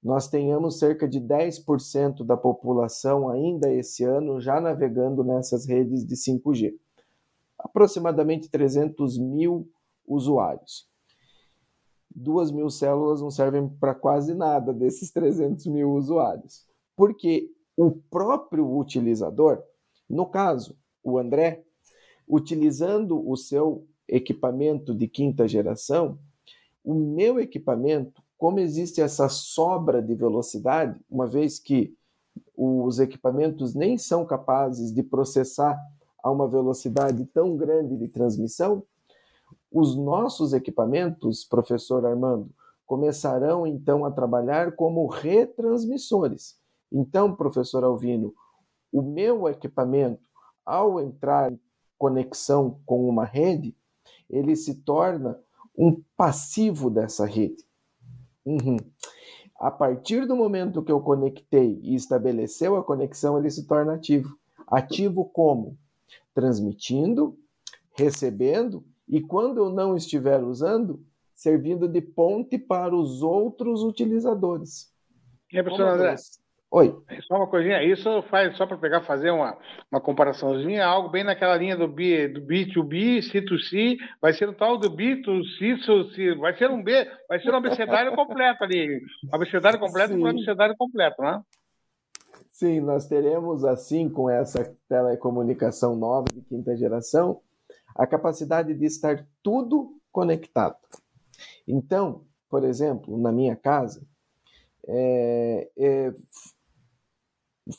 nós 0.00 0.28
tenhamos 0.28 0.78
cerca 0.78 1.08
de 1.08 1.20
10% 1.20 2.24
da 2.24 2.36
população 2.36 3.28
ainda 3.28 3.72
esse 3.72 4.04
ano 4.04 4.40
já 4.40 4.60
navegando 4.60 5.24
nessas 5.24 5.66
redes 5.66 6.06
de 6.06 6.14
5G. 6.14 6.83
Aproximadamente 7.64 8.48
300 8.48 9.18
mil 9.18 9.68
usuários. 10.06 10.86
Duas 12.14 12.52
mil 12.52 12.70
células 12.70 13.20
não 13.20 13.30
servem 13.30 13.68
para 13.68 13.94
quase 13.94 14.34
nada 14.34 14.72
desses 14.72 15.10
300 15.10 15.66
mil 15.66 15.90
usuários 15.94 16.64
porque 16.96 17.50
o 17.76 17.90
próprio 17.90 18.76
utilizador, 18.76 19.62
no 20.08 20.26
caso, 20.26 20.76
o 21.02 21.18
André, 21.18 21.64
utilizando 22.28 23.28
o 23.28 23.36
seu 23.36 23.86
equipamento 24.08 24.94
de 24.94 25.08
quinta 25.08 25.46
geração, 25.48 26.18
o 26.84 26.94
meu 26.94 27.40
equipamento, 27.40 28.22
como 28.38 28.60
existe 28.60 29.00
essa 29.00 29.28
sobra 29.28 30.02
de 30.02 30.14
velocidade, 30.14 31.00
uma 31.10 31.26
vez 31.26 31.58
que 31.58 31.94
os 32.56 32.98
equipamentos 32.98 33.74
nem 33.74 33.98
são 33.98 34.24
capazes 34.24 34.92
de 34.92 35.02
processar 35.02 35.78
a 36.24 36.30
uma 36.30 36.48
velocidade 36.48 37.26
tão 37.26 37.54
grande 37.54 37.98
de 37.98 38.08
transmissão, 38.08 38.82
os 39.70 39.94
nossos 39.94 40.54
equipamentos, 40.54 41.44
professor 41.44 42.06
Armando, 42.06 42.48
começarão 42.86 43.66
então 43.66 44.06
a 44.06 44.10
trabalhar 44.10 44.72
como 44.72 45.06
retransmissores. 45.06 46.58
Então, 46.90 47.36
professor 47.36 47.84
Alvino, 47.84 48.34
o 48.90 49.02
meu 49.02 49.46
equipamento, 49.48 50.22
ao 50.64 50.98
entrar 50.98 51.52
em 51.52 51.60
conexão 51.98 52.80
com 52.86 53.06
uma 53.06 53.26
rede, 53.26 53.76
ele 54.30 54.56
se 54.56 54.76
torna 54.76 55.38
um 55.76 56.02
passivo 56.16 56.88
dessa 56.88 57.26
rede. 57.26 57.62
Uhum. 58.46 58.78
A 59.60 59.70
partir 59.70 60.26
do 60.26 60.34
momento 60.34 60.82
que 60.82 60.92
eu 60.92 61.00
conectei 61.00 61.78
e 61.82 61.94
estabeleceu 61.94 62.76
a 62.76 62.84
conexão, 62.84 63.38
ele 63.38 63.50
se 63.50 63.66
torna 63.66 63.94
ativo. 63.94 64.38
Ativo 64.66 65.26
como? 65.26 65.76
Transmitindo, 66.34 67.36
recebendo 67.96 68.84
e, 69.08 69.20
quando 69.20 69.58
eu 69.58 69.70
não 69.70 69.96
estiver 69.96 70.42
usando, 70.42 71.04
servindo 71.34 71.88
de 71.88 72.00
ponte 72.00 72.58
para 72.58 72.94
os 72.94 73.22
outros 73.22 73.82
utilizadores. 73.82 74.92
E 75.52 75.58
aí, 75.58 75.62
professor 75.62 75.88
André, 75.88 76.16
Oi. 76.74 76.92
Só 77.28 77.36
uma 77.36 77.46
coisinha, 77.46 77.84
isso 77.84 78.20
faz 78.22 78.56
só 78.56 78.66
para 78.66 78.76
pegar 78.76 79.00
fazer 79.02 79.30
uma, 79.30 79.56
uma 79.92 80.00
comparaçãozinha, 80.00 80.84
algo 80.84 81.08
bem 81.08 81.22
naquela 81.22 81.56
linha 81.56 81.76
do, 81.76 81.86
B, 81.86 82.26
do 82.26 82.40
B2B, 82.40 83.20
C2C, 83.30 83.96
vai 84.20 84.32
ser 84.32 84.48
o 84.48 84.52
tal 84.52 84.76
do 84.76 84.90
B2C, 84.90 86.36
vai 86.36 86.56
ser 86.56 86.68
um 86.70 86.82
B, 86.82 87.08
vai 87.28 87.38
ser 87.38 87.52
um 87.52 87.58
abecedário 87.58 88.16
completo 88.16 88.64
ali. 88.64 89.00
Abecedário 89.32 89.78
completo 89.78 90.18
com 90.18 90.26
abecedário 90.26 90.74
completo, 90.76 91.22
né? 91.22 91.40
Sim, 92.54 92.82
nós 92.82 93.08
teremos 93.08 93.64
assim 93.64 94.08
com 94.08 94.30
essa 94.30 94.72
telecomunicação 94.88 95.96
nova 95.96 96.26
de 96.32 96.40
quinta 96.40 96.76
geração 96.76 97.40
a 97.96 98.06
capacidade 98.06 98.72
de 98.74 98.84
estar 98.84 99.26
tudo 99.42 100.00
conectado. 100.12 100.76
Então, 101.66 102.22
por 102.48 102.62
exemplo, 102.62 103.18
na 103.18 103.32
minha 103.32 103.56
casa, 103.56 104.06
é, 104.86 105.68
é, 105.76 106.14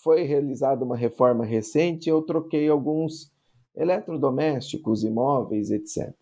foi 0.04 0.24
realizada 0.24 0.84
uma 0.84 0.98
reforma 0.98 1.46
recente, 1.46 2.10
eu 2.10 2.22
troquei 2.22 2.68
alguns 2.68 3.32
eletrodomésticos, 3.78 5.06
imóveis, 5.06 5.72
etc. 5.72 6.14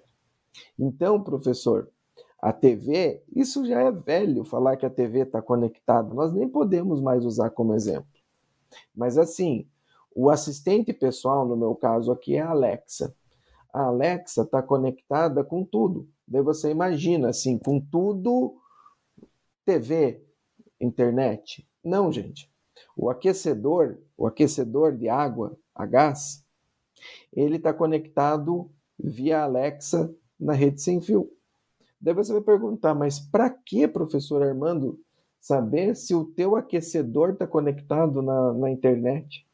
Então, 0.77 1.23
professor, 1.23 1.89
a 2.39 2.53
TV, 2.53 3.23
isso 3.35 3.65
já 3.65 3.81
é 3.81 3.91
velho 3.91 4.43
falar 4.43 4.77
que 4.77 4.85
a 4.85 4.91
TV 4.91 5.21
está 5.21 5.41
conectada, 5.41 6.13
nós 6.13 6.31
nem 6.31 6.47
podemos 6.47 7.01
mais 7.01 7.25
usar 7.25 7.49
como 7.49 7.73
exemplo. 7.73 8.12
Mas 8.95 9.17
assim, 9.17 9.67
o 10.15 10.29
assistente 10.29 10.93
pessoal, 10.93 11.47
no 11.47 11.57
meu 11.57 11.75
caso 11.75 12.11
aqui, 12.11 12.35
é 12.35 12.41
a 12.41 12.51
Alexa. 12.51 13.15
A 13.73 13.85
Alexa 13.85 14.43
está 14.43 14.61
conectada 14.61 15.43
com 15.43 15.63
tudo. 15.63 16.07
Daí 16.27 16.41
você 16.41 16.69
imagina, 16.69 17.29
assim, 17.29 17.57
com 17.57 17.79
tudo, 17.79 18.55
TV, 19.65 20.23
internet. 20.79 21.67
Não, 21.83 22.11
gente. 22.11 22.51
O 22.95 23.09
aquecedor, 23.09 23.97
o 24.17 24.27
aquecedor 24.27 24.95
de 24.95 25.09
água 25.09 25.57
a 25.73 25.85
gás, 25.85 26.45
ele 27.31 27.57
está 27.57 27.73
conectado 27.73 28.69
via 28.97 29.41
Alexa 29.41 30.13
na 30.39 30.53
rede 30.53 30.81
sem 30.81 31.01
fio. 31.01 31.31
Daí 31.99 32.13
você 32.13 32.31
vai 32.33 32.41
perguntar, 32.41 32.93
mas 32.93 33.19
para 33.19 33.49
que, 33.49 33.87
professor 33.87 34.43
Armando, 34.43 34.99
saber 35.43 35.93
se 35.93 36.15
o 36.15 36.23
teu 36.23 36.55
aquecedor 36.55 37.31
está 37.31 37.45
conectado 37.45 38.21
na, 38.21 38.53
na 38.53 38.71
internet? 38.71 39.45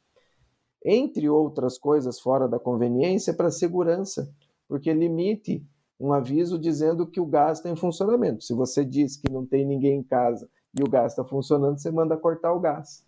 Entre 0.86 1.28
outras 1.28 1.80
coisas 1.80 2.20
fora 2.20 2.48
da 2.48 2.60
conveniência, 2.60 3.34
para 3.34 3.50
segurança, 3.50 4.32
porque 4.68 4.94
limite 4.94 5.66
um 6.00 6.14
aviso 6.14 6.60
dizendo 6.60 7.08
que 7.08 7.20
o 7.20 7.26
gás 7.26 7.58
está 7.58 7.70
em 7.72 7.76
funcionamento. 7.76 8.44
Se 8.44 8.54
você 8.54 8.86
diz 8.86 9.18
que 9.18 9.32
não 9.32 9.46
tem 9.46 9.66
ninguém 9.66 9.98
em 9.98 10.04
casa 10.04 10.48
e 10.78 10.84
o 10.84 10.90
gás 10.90 11.14
está 11.14 11.26
funcionando, 11.26 11.80
você 11.80 11.90
manda 11.90 12.16
cortar 12.16 12.54
o 12.54 12.60
gás. 12.60 13.04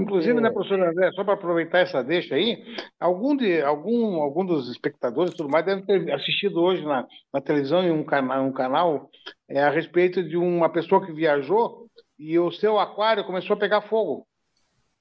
Inclusive, 0.00 0.34
ter... 0.34 0.40
né, 0.40 0.50
professor 0.50 0.80
André, 0.80 1.12
só 1.12 1.22
para 1.22 1.34
aproveitar 1.34 1.80
essa 1.80 2.02
deixa 2.02 2.34
aí, 2.34 2.64
algum, 2.98 3.36
de, 3.36 3.60
algum, 3.60 4.22
algum 4.22 4.42
dos 4.42 4.70
espectadores 4.70 5.34
e 5.34 5.36
tudo 5.36 5.50
mais 5.50 5.66
deve 5.66 5.82
ter 5.82 6.10
assistido 6.14 6.62
hoje 6.62 6.82
na, 6.82 7.06
na 7.30 7.42
televisão 7.42 7.82
em 7.82 7.90
um, 7.90 8.02
cana 8.02 8.40
um 8.40 8.52
canal 8.52 9.10
é, 9.46 9.62
a 9.62 9.68
respeito 9.68 10.26
de 10.26 10.38
uma 10.38 10.70
pessoa 10.70 11.04
que 11.04 11.12
viajou 11.12 11.85
e 12.18 12.38
o 12.38 12.50
seu 12.50 12.78
aquário 12.78 13.24
começou 13.24 13.54
a 13.54 13.58
pegar 13.58 13.82
fogo. 13.82 14.26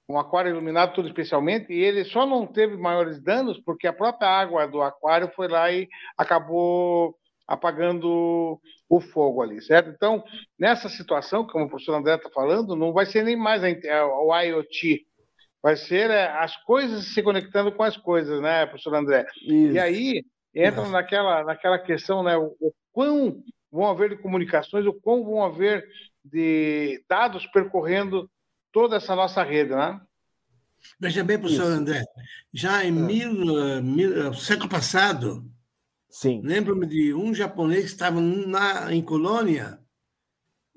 Um 0.08 0.20
aquário 0.20 0.52
iluminado 0.52 0.94
tudo 0.94 1.08
especialmente, 1.08 1.74
e 1.74 1.80
ele 1.80 2.06
só 2.06 2.26
não 2.26 2.46
teve 2.46 2.78
maiores 2.78 3.20
danos 3.22 3.60
porque 3.60 3.88
a 3.88 3.94
própria 3.94 4.30
água 4.30 4.68
do 4.68 4.82
aquário 4.82 5.32
foi 5.36 5.48
lá 5.48 5.72
e 5.72 5.88
acabou 6.18 7.16
apagando 7.48 8.60
o 8.90 9.02
fogo 9.02 9.42
ali, 9.42 9.62
certo? 9.62 9.90
Então, 9.90 10.24
nessa 10.58 10.90
situação, 10.90 11.46
como 11.46 11.66
o 11.66 11.70
professor 11.70 11.96
André 11.96 12.16
está 12.16 12.30
falando, 12.30 12.76
não 12.76 12.94
vai 12.94 13.06
ser 13.06 13.24
nem 13.24 13.36
mais 13.36 13.62
o 13.64 14.36
IoT, 14.36 15.06
vai 15.62 15.76
ser 15.76 16.10
é, 16.12 16.28
as 16.28 16.56
coisas 16.64 17.14
se 17.14 17.24
conectando 17.24 17.72
com 17.72 17.84
as 17.84 17.98
coisas, 17.98 18.42
né, 18.42 18.66
professor 18.66 18.96
André? 18.96 19.26
Isso. 19.42 19.74
E 19.74 19.80
aí 19.80 20.24
entra 20.54 20.88
naquela, 20.88 21.44
naquela 21.44 21.80
questão, 21.80 22.24
né, 22.24 22.38
o, 22.38 22.56
o 22.60 22.72
quão 22.92 23.44
vão 23.72 23.88
haver 23.88 24.10
de 24.10 24.22
comunicações, 24.22 24.86
o 24.86 24.94
quão 24.94 25.24
vão 25.24 25.44
haver 25.44 25.84
de 26.32 27.04
dados 27.08 27.46
percorrendo 27.48 28.30
toda 28.72 28.98
essa 28.98 29.16
nossa 29.16 29.44
rede, 29.44 29.72
né? 29.72 30.02
Veja 31.00 31.24
bem, 31.24 31.40
professor 31.40 31.64
Isso. 31.64 31.72
André, 31.72 32.04
já 32.54 32.84
em 32.84 32.88
é. 32.88 32.92
mil, 32.92 33.84
mil, 33.84 34.34
século 34.34 34.70
passado. 34.70 35.50
Lembro-me 36.44 36.86
de 36.86 37.14
um 37.14 37.34
japonês 37.34 37.86
que 37.86 37.92
estava 37.92 38.22
na, 38.22 38.94
em 38.94 39.02
Colônia, 39.02 39.80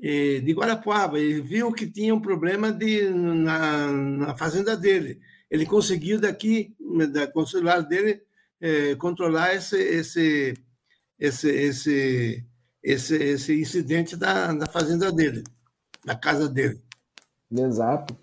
eh, 0.03 0.41
de 0.41 0.53
Guarapuava, 0.53 1.21
e 1.21 1.41
viu 1.41 1.73
que 1.73 1.89
tinha 1.89 2.13
um 2.13 2.21
problema 2.21 2.73
de, 2.73 3.09
na, 3.09 3.93
na 3.93 4.37
fazenda 4.37 4.77
dele. 4.77 5.21
Ele 5.49 5.65
conseguiu 5.65 6.21
daqui, 6.21 6.75
da, 7.13 7.29
com 7.29 7.41
o 7.41 7.47
celular 7.47 7.83
dele, 7.83 8.21
eh, 8.61 8.97
controlar 8.97 9.55
esse, 9.55 9.79
esse, 9.79 10.55
esse, 11.19 11.49
esse, 11.49 12.45
esse, 12.89 13.15
esse 13.17 13.61
incidente 13.61 14.17
da, 14.17 14.53
da 14.55 14.67
fazenda 14.67 15.13
dele, 15.13 15.45
da 16.03 16.15
casa 16.15 16.49
dele. 16.49 16.81
Exato. 17.51 18.17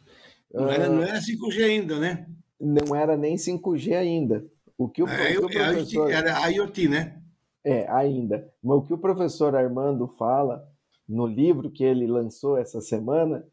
Não 0.51 0.69
era, 0.69 0.89
não 0.89 1.03
era 1.03 1.19
5G 1.19 1.63
ainda, 1.63 1.99
né? 1.99 2.27
Não 2.59 2.95
era 2.95 3.15
nem 3.15 3.35
5G 3.35 3.95
ainda. 3.95 4.43
O 4.75 4.89
que 4.89 5.03
o, 5.03 5.07
é, 5.07 5.37
o 5.37 5.47
professor... 5.47 6.11
Era 6.11 6.49
IoT, 6.49 6.87
né? 6.87 7.21
É, 7.63 7.87
ainda. 7.91 8.51
Mas 8.63 8.77
o 8.77 8.81
que 8.81 8.93
o 8.93 8.97
professor 8.97 9.55
Armando 9.55 10.07
fala 10.07 10.67
no 11.07 11.27
livro 11.27 11.69
que 11.69 11.83
ele 11.83 12.07
lançou 12.07 12.57
essa 12.57 12.81
semana 12.81 13.45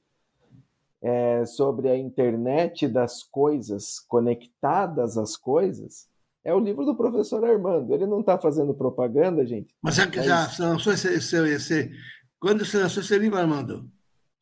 é 1.02 1.44
sobre 1.44 1.90
a 1.90 1.96
internet 1.96 2.88
das 2.88 3.22
coisas 3.22 3.98
conectadas 4.00 5.18
às 5.18 5.36
coisas 5.36 6.08
é 6.44 6.54
o 6.54 6.60
livro 6.60 6.84
do 6.84 6.96
professor 6.96 7.44
Armando. 7.44 7.92
Ele 7.94 8.06
não 8.06 8.20
está 8.20 8.38
fazendo 8.38 8.74
propaganda, 8.74 9.46
gente. 9.46 9.74
Mas 9.82 9.96
já 9.96 10.06
que 10.06 10.22
já 10.22 10.48
lançou 10.58 10.92
esse, 10.92 11.08
esse, 11.14 11.36
esse, 11.54 11.90
Quando 12.40 12.64
você 12.64 12.78
lançou 12.78 13.02
esse 13.02 13.18
livro, 13.18 13.38
Armando? 13.38 13.84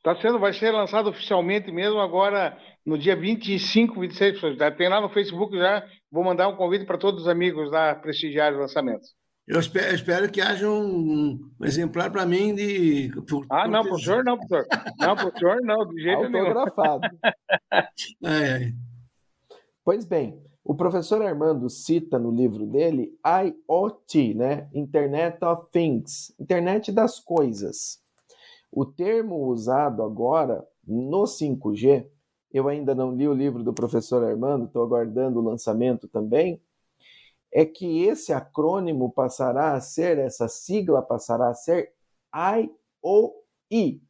Tá 0.03 0.17
sendo, 0.17 0.39
vai 0.39 0.53
ser 0.53 0.71
lançado 0.71 1.11
oficialmente 1.11 1.71
mesmo 1.71 2.01
agora 2.01 2.57
no 2.87 2.97
dia 2.97 3.15
25, 3.15 4.01
26. 4.01 4.41
Tem 4.79 4.89
lá 4.89 5.01
no 5.01 5.11
Facebook 5.11 5.57
já 5.57 5.85
Vou 6.11 6.25
mandar 6.25 6.49
um 6.49 6.57
convite 6.57 6.85
para 6.85 6.99
todos 6.99 7.23
os 7.23 7.29
amigos 7.29 7.71
lá 7.71 7.95
prestigiar 7.95 8.53
os 8.53 8.59
lançamentos. 8.59 9.15
Eu 9.47 9.61
espero, 9.61 9.95
espero 9.95 10.31
que 10.31 10.41
haja 10.41 10.69
um, 10.69 11.39
um 11.61 11.65
exemplar 11.65 12.11
para 12.11 12.27
mim 12.27 12.55
de. 12.55 13.11
Por, 13.29 13.47
ah, 13.49 13.69
não, 13.69 13.83
para 13.83 13.95
o 13.95 13.99
senhor 13.99 14.25
não, 14.25 14.37
professor. 14.37 14.67
Não, 14.99 15.17
para 15.17 15.29
o 15.29 15.39
senhor 15.39 15.61
não, 15.63 15.87
de 15.87 16.03
jeito 16.03 16.29
nenhum. 16.29 16.47
Autografado. 16.49 17.09
é, 18.25 18.65
é. 18.65 18.73
Pois 19.85 20.05
bem, 20.05 20.41
o 20.65 20.75
professor 20.75 21.23
Armando 21.23 21.69
cita 21.69 22.19
no 22.19 22.31
livro 22.31 22.67
dele 22.67 23.19
IoT, 23.25 24.35
né? 24.35 24.69
Internet 24.75 25.45
of 25.45 25.69
Things, 25.71 26.35
Internet 26.39 26.93
das 26.93 27.19
Coisas. 27.19 27.99
O 28.71 28.85
termo 28.85 29.47
usado 29.47 30.03
agora 30.03 30.67
no 30.87 31.23
5G 31.25 32.07
eu 32.53 32.69
ainda 32.69 32.95
não 32.95 33.15
li 33.15 33.29
o 33.29 33.35
livro 33.35 33.63
do 33.63 33.73
professor 33.73 34.25
Armando, 34.25 34.65
estou 34.65 34.83
aguardando 34.83 35.39
o 35.39 35.43
lançamento 35.43 36.09
também, 36.09 36.61
é 37.53 37.65
que 37.65 38.05
esse 38.05 38.33
acrônimo 38.33 39.11
passará 39.13 39.75
a 39.75 39.81
ser, 39.81 40.19
essa 40.19 40.49
sigla 40.49 41.03
passará 41.03 41.49
a 41.49 41.55
ser 41.55 41.93
IOE. 42.35 44.03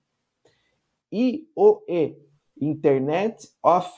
IOE, 1.12 2.28
Internet 2.60 3.48
of 3.62 3.88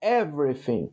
Everything. 0.00 0.92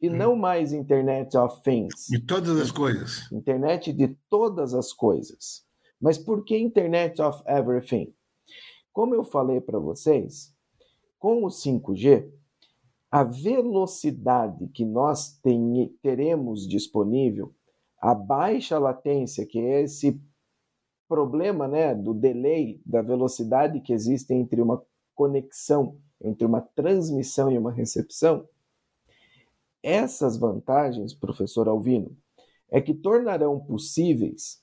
E 0.00 0.08
hum. 0.08 0.16
não 0.16 0.36
mais 0.36 0.72
Internet 0.72 1.36
of 1.36 1.62
Things. 1.62 2.06
De 2.08 2.20
todas 2.20 2.60
as 2.60 2.70
coisas. 2.70 3.30
Internet 3.32 3.92
de 3.92 4.16
todas 4.30 4.74
as 4.74 4.92
coisas. 4.92 5.66
Mas 6.00 6.16
por 6.16 6.44
que 6.44 6.56
Internet 6.56 7.20
of 7.20 7.42
Everything? 7.46 8.14
Como 8.92 9.14
eu 9.14 9.24
falei 9.24 9.60
para 9.60 9.78
vocês, 9.78 10.54
com 11.18 11.44
o 11.44 11.48
5G, 11.48 12.30
a 13.10 13.24
velocidade 13.24 14.68
que 14.68 14.84
nós 14.84 15.38
tem, 15.42 15.92
teremos 16.02 16.68
disponível, 16.68 17.54
a 18.00 18.14
baixa 18.14 18.78
latência, 18.78 19.46
que 19.46 19.58
é 19.58 19.82
esse 19.82 20.20
problema 21.08 21.66
né, 21.66 21.94
do 21.94 22.12
delay, 22.12 22.80
da 22.84 23.00
velocidade 23.00 23.80
que 23.80 23.92
existe 23.92 24.34
entre 24.34 24.60
uma 24.60 24.82
conexão, 25.14 25.96
entre 26.22 26.46
uma 26.46 26.60
transmissão 26.60 27.50
e 27.50 27.56
uma 27.56 27.72
recepção, 27.72 28.46
essas 29.82 30.36
vantagens, 30.36 31.14
professor 31.14 31.68
Alvino, 31.68 32.16
é 32.70 32.80
que 32.80 32.94
tornarão 32.94 33.58
possíveis 33.58 34.62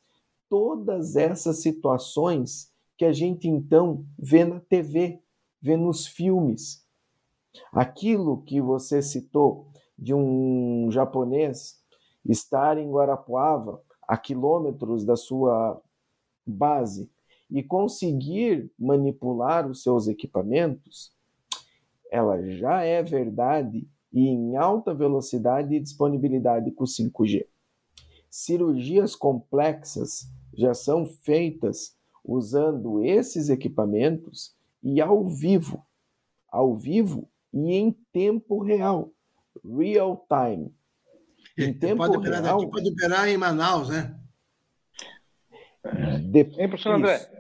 todas 0.50 1.16
essas 1.16 1.62
situações 1.62 2.72
que 2.98 3.06
a 3.06 3.12
gente 3.12 3.48
então 3.48 4.06
vê 4.18 4.46
na 4.46 4.60
TV, 4.60 5.20
vê 5.62 5.76
nos 5.76 6.06
filmes. 6.08 6.86
Aquilo 7.72 8.42
que 8.44 8.62
você 8.62 9.02
citou 9.02 9.68
de 9.98 10.14
um 10.14 10.90
japonês 10.92 11.82
estar 12.26 12.78
em 12.78 12.90
Guarapuava, 12.90 13.82
a 14.08 14.18
quilômetros 14.18 15.04
da 15.04 15.16
sua 15.16 15.82
base, 16.46 17.10
e 17.50 17.64
conseguir 17.64 18.72
manipular 18.78 19.70
os 19.70 19.84
seus 19.84 20.08
equipamentos, 20.08 21.14
ela 22.12 22.42
já 22.52 22.84
é 22.84 23.02
verdade 23.04 23.88
e 24.16 24.30
em 24.30 24.56
alta 24.56 24.94
velocidade 24.94 25.76
e 25.76 25.80
disponibilidade 25.80 26.72
com 26.72 26.86
5G. 26.86 27.46
Cirurgias 28.30 29.14
complexas 29.14 30.32
já 30.54 30.74
são 30.74 31.06
feitas 31.06 31.98
usando 32.24 33.04
esses 33.04 33.50
equipamentos 33.50 34.56
e 34.82 35.02
ao 35.02 35.28
vivo, 35.28 35.86
ao 36.48 36.78
vivo 36.78 37.30
e 37.54 37.74
em 37.74 37.92
tempo 38.14 38.64
real, 38.64 39.12
real 39.64 40.26
time. 40.30 40.74
Em 41.58 41.74
tempo 41.74 41.98
pode 41.98 42.16
operar 42.16 42.42
real. 42.42 42.60
Daqui, 42.60 42.72
pode 42.72 42.90
operar 42.90 43.28
em 43.28 43.38
Manaus, 43.38 43.90
né? 43.90 44.18
De... 46.24 46.40
Hein, 46.58 46.70
professor 46.70 46.96
André? 46.96 47.35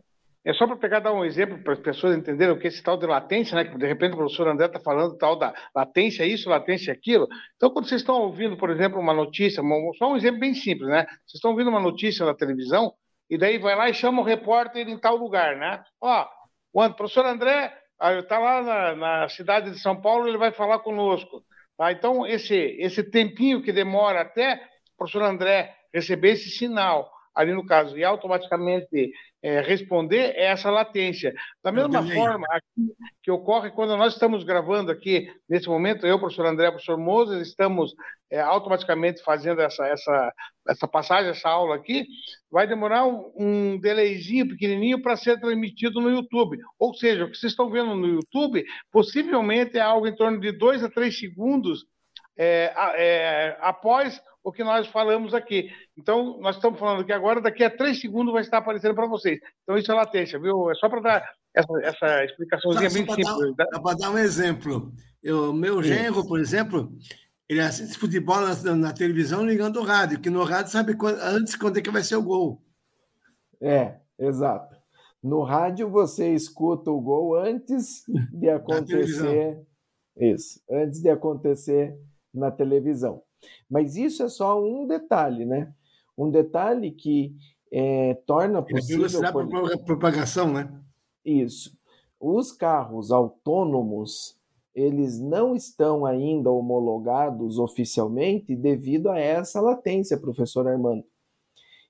É 0.46 0.54
só 0.54 0.68
para 0.68 0.78
pegar 0.78 1.00
dar 1.00 1.12
um 1.12 1.26
exemplo 1.26 1.58
para 1.64 1.74
as 1.74 1.80
pessoas 1.80 2.16
entenderem 2.16 2.54
o 2.54 2.60
que 2.60 2.68
é 2.68 2.70
esse 2.70 2.84
tal 2.84 2.98
de 2.98 3.08
latência, 3.08 3.56
né? 3.56 3.66
Que 3.66 3.76
de 3.76 3.88
repente 3.88 4.14
o 4.14 4.18
professor 4.18 4.48
André 4.48 4.68
está 4.68 4.80
falando 4.80 5.18
tal 5.18 5.36
da 5.36 5.52
latência 5.76 6.24
isso, 6.24 6.50
latência 6.50 6.94
aquilo. 6.94 7.28
Então, 7.56 7.72
quando 7.72 7.88
vocês 7.88 8.02
estão 8.02 8.22
ouvindo, 8.22 8.56
por 8.56 8.70
exemplo, 8.70 9.00
uma 9.00 9.14
notícia, 9.14 9.64
só 9.98 10.12
um 10.12 10.16
exemplo 10.16 10.40
bem 10.40 10.54
simples, 10.54 10.88
né? 10.88 11.06
Vocês 11.26 11.36
estão 11.36 11.50
ouvindo 11.50 11.72
uma 11.72 11.80
notícia 11.80 12.24
na 12.24 12.36
televisão 12.36 12.94
e 13.28 13.40
daí 13.40 13.58
vai 13.58 13.76
lá 13.76 13.90
e 13.90 13.94
chama 13.96 14.22
o 14.22 14.26
repórter 14.26 14.88
em 14.88 15.00
tal 15.00 15.16
lugar, 15.16 15.56
né? 15.58 15.84
Ó, 16.00 16.28
o 16.74 16.94
professor 16.94 17.26
André 17.26 17.74
está 18.20 18.38
lá 18.38 18.62
na, 18.62 18.96
na, 18.96 19.30
cidade 19.30 19.72
de 19.72 19.80
São 19.80 20.00
Paulo, 20.00 20.28
ele 20.28 20.38
vai 20.38 20.52
falar 20.52 20.78
conosco. 20.80 21.44
Tá? 21.76 21.92
Então, 21.92 22.24
esse, 22.28 22.56
esse 22.56 23.04
tempinho 23.04 23.64
que 23.64 23.72
demora 23.72 24.22
até 24.22 24.62
o 24.94 24.98
professor 24.98 25.24
André 25.24 25.76
receber 25.92 26.34
esse 26.34 26.50
sinal, 26.50 27.10
ali 27.36 27.54
no 27.54 27.66
caso, 27.66 27.98
e 27.98 28.04
automaticamente 28.04 29.12
é, 29.44 29.62
responder 29.62 30.34
é 30.36 30.46
essa 30.46 30.72
latência. 30.72 31.34
Da 31.64 31.72
mesma 31.72 32.02
forma 32.02 32.48
que 33.22 33.30
ocorre 33.30 33.70
quando 33.72 33.96
nós 33.98 34.14
estamos 34.14 34.44
gravando 34.44 34.92
aqui, 34.92 35.28
nesse 35.48 35.68
momento, 35.68 36.08
eu, 36.08 36.18
professor 36.18 36.46
André, 36.46 36.72
professor 36.72 36.98
Moses, 36.98 37.48
estamos 37.48 37.94
é, 38.32 38.40
automaticamente 38.40 39.22
fazendo 39.22 39.62
essa, 39.62 39.86
essa, 39.86 40.34
essa 40.68 40.88
passagem, 40.88 41.32
essa 41.32 41.50
aula 41.50 41.76
aqui, 41.76 42.06
vai 42.50 42.66
demorar 42.66 43.06
um, 43.06 43.32
um 43.36 43.80
delayzinho 43.80 44.48
pequenininho 44.48 45.02
para 45.02 45.16
ser 45.18 45.40
transmitido 45.40 46.00
no 46.00 46.10
YouTube. 46.10 46.58
Ou 46.80 46.94
seja, 46.94 47.26
o 47.26 47.30
que 47.30 47.38
vocês 47.38 47.52
estão 47.52 47.70
vendo 47.70 47.96
no 47.96 48.08
YouTube, 48.08 48.64
possivelmente 48.92 49.78
é 49.78 49.82
algo 49.82 50.08
em 50.08 50.16
torno 50.16 50.40
de 50.40 50.52
dois 50.52 50.84
a 50.84 50.90
três 50.90 51.20
segundos 51.20 51.86
é, 52.38 52.74
é, 52.96 53.58
após 53.62 54.22
o 54.46 54.52
que 54.52 54.64
nós 54.64 54.88
falamos 54.88 55.34
aqui. 55.34 55.72
Então, 55.98 56.38
nós 56.40 56.58
estamos 56.58 56.80
falando 56.80 57.02
aqui 57.02 57.12
agora, 57.12 57.42
daqui 57.42 57.64
a 57.64 57.76
três 57.76 58.00
segundos 58.00 58.32
vai 58.32 58.44
estar 58.44 58.60
aparecendo 58.60 58.94
para 58.94 59.08
vocês. 59.08 59.40
Então, 59.64 59.76
isso 59.76 59.92
é 59.92 59.96
latência, 59.96 60.40
viu? 60.40 60.70
É 60.70 60.76
só 60.76 60.88
para 60.88 61.02
dar 61.02 61.30
essa, 61.56 61.80
essa 61.82 62.26
explicaçãozinha 62.26 62.90
só, 62.90 62.96
bem 62.96 63.06
só 63.08 63.16
simples. 63.16 63.56
Dar, 63.56 63.66
Para 63.82 63.98
dar 63.98 64.12
um 64.12 64.18
exemplo, 64.20 64.94
O 65.26 65.52
meu 65.52 65.82
genro, 65.82 66.28
por 66.28 66.40
exemplo, 66.40 66.96
ele 67.50 67.60
assiste 67.60 67.98
futebol 67.98 68.40
na, 68.40 68.76
na, 68.76 68.94
televisão 68.94 69.44
ligando 69.44 69.78
o 69.78 69.84
rádio, 69.84 70.20
que 70.20 70.30
no 70.30 70.44
rádio 70.44 70.72
sabe 70.72 70.96
quando, 70.96 71.20
antes 71.22 71.56
quando 71.56 71.78
é 71.78 71.82
que 71.82 71.90
vai 71.90 72.04
ser 72.04 72.16
o 72.16 72.24
gol. 72.24 72.62
É, 73.60 73.96
exato. 74.20 74.76
No 75.24 75.42
rádio 75.42 75.90
você 75.90 76.36
escuta 76.36 76.92
o 76.92 77.02
gol 77.02 77.36
antes 77.36 78.04
de 78.32 78.48
acontecer. 78.52 79.60
Isso, 80.16 80.62
antes 80.70 81.02
de 81.02 81.10
acontecer 81.10 81.98
na 82.32 82.52
televisão. 82.52 83.24
Mas 83.70 83.96
isso 83.96 84.24
é 84.24 84.30
só 84.30 84.62
um 84.64 84.86
detalhe, 84.88 85.46
né? 85.46 85.74
Um 86.18 86.30
detalhe 86.30 86.92
que 86.92 87.36
é, 87.72 88.14
torna 88.26 88.62
possível. 88.62 89.08
Velocidade 89.08 89.34
por... 89.34 89.84
propagação, 89.86 90.52
né? 90.52 90.72
Isso. 91.24 91.78
Os 92.20 92.52
carros 92.52 93.12
autônomos 93.12 94.40
eles 94.76 95.18
não 95.18 95.56
estão 95.56 96.06
ainda 96.06 96.52
homologados 96.52 97.58
oficialmente 97.58 98.54
devido 98.54 99.10
a 99.10 99.18
essa 99.18 99.62
latência, 99.62 100.18
professor 100.18 100.68
Armando. 100.68 101.06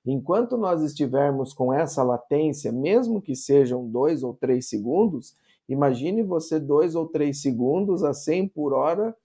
Enquanto 0.06 0.56
nós 0.56 0.80
estivermos 0.82 1.52
com 1.52 1.72
essa 1.72 2.04
latência, 2.04 2.70
mesmo 2.70 3.20
que 3.20 3.34
sejam 3.34 3.88
dois 3.88 4.22
ou 4.22 4.32
três 4.32 4.68
segundos, 4.68 5.36
imagine 5.68 6.22
você 6.22 6.60
dois 6.60 6.94
ou 6.94 7.08
três 7.08 7.42
segundos 7.42 8.04
a 8.04 8.14
100 8.14 8.48
por 8.48 8.72
hora 8.72 9.16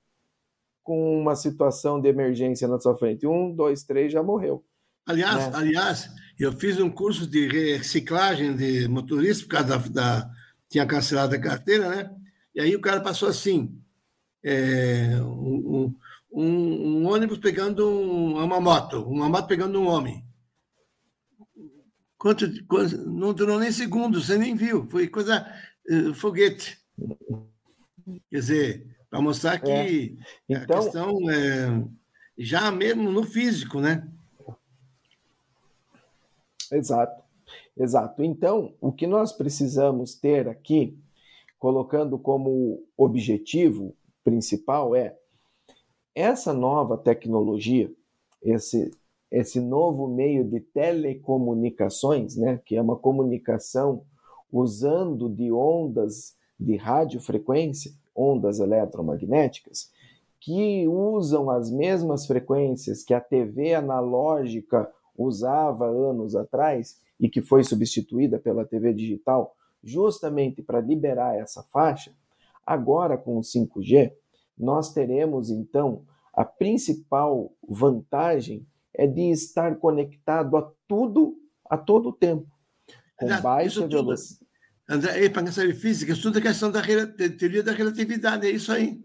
com 0.84 1.20
uma 1.22 1.36
situação 1.36 2.00
de 2.02 2.10
emergência 2.10 2.68
na 2.68 2.80
sua 2.80 2.98
frente. 2.98 3.28
Um, 3.28 3.54
dois, 3.54 3.84
três, 3.84 4.12
já 4.12 4.24
morreu. 4.24 4.64
Aliás, 5.06 5.48
né? 5.48 5.52
aliás, 5.54 6.10
eu 6.40 6.52
fiz 6.54 6.80
um 6.80 6.90
curso 6.90 7.28
de 7.28 7.48
reciclagem 7.48 8.56
de 8.56 8.88
motorista 8.88 9.44
por 9.44 9.52
causa 9.52 9.68
da, 9.68 9.78
da 9.90 10.32
tinha 10.70 10.86
cancelado 10.86 11.36
a 11.36 11.40
carteira, 11.40 11.90
né? 11.90 12.16
E 12.56 12.62
aí 12.62 12.76
o 12.76 12.82
cara 12.82 13.02
passou 13.02 13.30
assim, 13.30 13.78
é, 14.44 15.18
um, 15.22 15.94
um, 16.32 16.42
um, 16.42 17.06
ônibus 17.08 17.38
pegando 17.40 17.88
um, 17.88 18.44
uma 18.44 18.60
moto, 18.60 19.04
uma 19.04 19.30
moto 19.30 19.48
pegando 19.48 19.80
um 19.80 19.88
homem. 19.88 20.26
Quanto, 22.18 22.48
quanto, 22.66 22.98
não 22.98 23.34
durou 23.34 23.60
nem 23.60 23.72
segundos, 23.72 24.28
você 24.28 24.38
nem 24.38 24.56
viu, 24.56 24.88
foi 24.88 25.08
coisa 25.08 25.46
uh, 25.90 26.14
foguete. 26.14 26.78
Quer 28.30 28.40
dizer, 28.40 28.98
para 29.12 29.22
mostrar 29.22 29.60
que 29.60 29.70
é. 29.70 30.10
então... 30.50 30.80
a 30.80 30.84
questão 30.84 31.30
é 31.30 31.84
já 32.38 32.72
mesmo 32.72 33.12
no 33.12 33.24
físico, 33.24 33.82
né? 33.82 34.10
Exato, 36.72 37.22
exato. 37.78 38.24
Então, 38.24 38.74
o 38.80 38.92
que 38.92 39.06
nós 39.06 39.34
precisamos 39.34 40.16
ter 40.16 40.48
aqui 40.48 40.98
colocando 41.60 42.18
como 42.18 42.84
objetivo 42.98 43.94
principal 44.24 44.96
é 44.96 45.18
essa 46.16 46.54
nova 46.54 46.98
tecnologia, 46.98 47.92
esse, 48.42 48.92
esse 49.30 49.60
novo 49.60 50.08
meio 50.08 50.46
de 50.46 50.62
telecomunicações, 50.62 52.38
né, 52.38 52.62
que 52.66 52.78
é 52.78 52.82
uma 52.82 52.96
comunicação 52.96 54.06
usando 54.52 55.30
de 55.30 55.52
ondas 55.52 56.36
de 56.58 56.78
radiofrequência, 56.78 57.92
ondas 58.16 58.60
eletromagnéticas, 58.60 59.92
que 60.40 60.88
usam 60.88 61.50
as 61.50 61.70
mesmas 61.70 62.26
frequências 62.26 63.04
que 63.04 63.14
a 63.14 63.22
TV 63.22 63.74
analógica 63.74 64.92
usava 65.16 65.86
anos 65.86 66.36
atrás 66.36 67.00
e 67.20 67.30
que 67.30 67.42
foi 67.42 67.64
substituída 67.64 68.40
pela 68.40 68.66
TV 68.66 68.94
digital 68.94 69.56
justamente 69.84 70.62
para 70.62 70.80
liberar 70.80 71.36
essa 71.38 71.64
faixa, 71.64 72.14
agora 72.66 73.18
com 73.18 73.38
o 73.38 73.42
5G, 73.42 74.14
nós 74.58 74.94
teremos 74.94 75.50
então 75.50 76.04
a 76.34 76.46
principal 76.46 77.52
vantagem 77.68 78.66
é 78.94 79.08
de 79.08 79.30
estar 79.32 79.78
conectado 79.78 80.58
a 80.58 80.72
tudo 80.88 81.38
a 81.70 81.78
todo 81.78 82.12
tempo, 82.12 82.48
com 83.18 83.28
baixa 83.42 83.88
velocidade. 83.88 84.51
André, 84.92 85.30
para 85.30 85.44
quem 85.44 85.52
sabe 85.54 85.74
física, 85.74 86.12
isso 86.12 86.24
tudo 86.24 86.40
é 86.40 86.42
questão 86.42 86.70
da 86.70 86.82
teoria 86.82 87.64
da 87.64 87.72
relatividade, 87.72 88.46
é 88.46 88.52
isso 88.52 88.74
aí. 88.74 89.02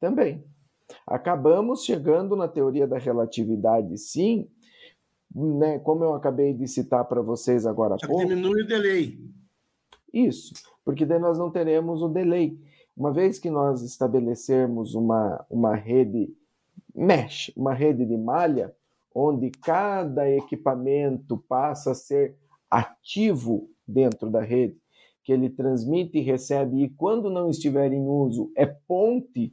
Também. 0.00 0.44
Acabamos 1.06 1.84
chegando 1.84 2.34
na 2.34 2.48
teoria 2.48 2.84
da 2.84 2.98
relatividade, 2.98 3.96
sim, 3.96 4.48
né, 5.32 5.78
como 5.78 6.02
eu 6.02 6.14
acabei 6.14 6.52
de 6.52 6.66
citar 6.66 7.04
para 7.04 7.22
vocês 7.22 7.64
agora 7.64 7.94
há 7.94 8.06
pouco. 8.06 8.26
Diminui 8.26 8.62
o 8.62 8.66
delay. 8.66 9.20
Isso, 10.12 10.52
porque 10.84 11.06
daí 11.06 11.20
nós 11.20 11.38
não 11.38 11.48
teremos 11.48 12.02
o 12.02 12.08
delay. 12.08 12.58
Uma 12.96 13.12
vez 13.12 13.38
que 13.38 13.48
nós 13.48 13.82
estabelecermos 13.82 14.96
uma, 14.96 15.46
uma 15.48 15.76
rede 15.76 16.34
mesh, 16.92 17.52
uma 17.56 17.72
rede 17.72 18.04
de 18.04 18.16
malha, 18.16 18.74
onde 19.14 19.48
cada 19.48 20.28
equipamento 20.28 21.38
passa 21.48 21.92
a 21.92 21.94
ser 21.94 22.36
ativo 22.68 23.70
dentro 23.90 24.30
da 24.30 24.40
rede, 24.40 24.76
que 25.22 25.32
ele 25.32 25.50
transmite 25.50 26.18
e 26.18 26.22
recebe, 26.22 26.82
e 26.82 26.88
quando 26.88 27.28
não 27.30 27.50
estiver 27.50 27.92
em 27.92 28.06
uso, 28.06 28.50
é 28.56 28.64
ponte 28.66 29.52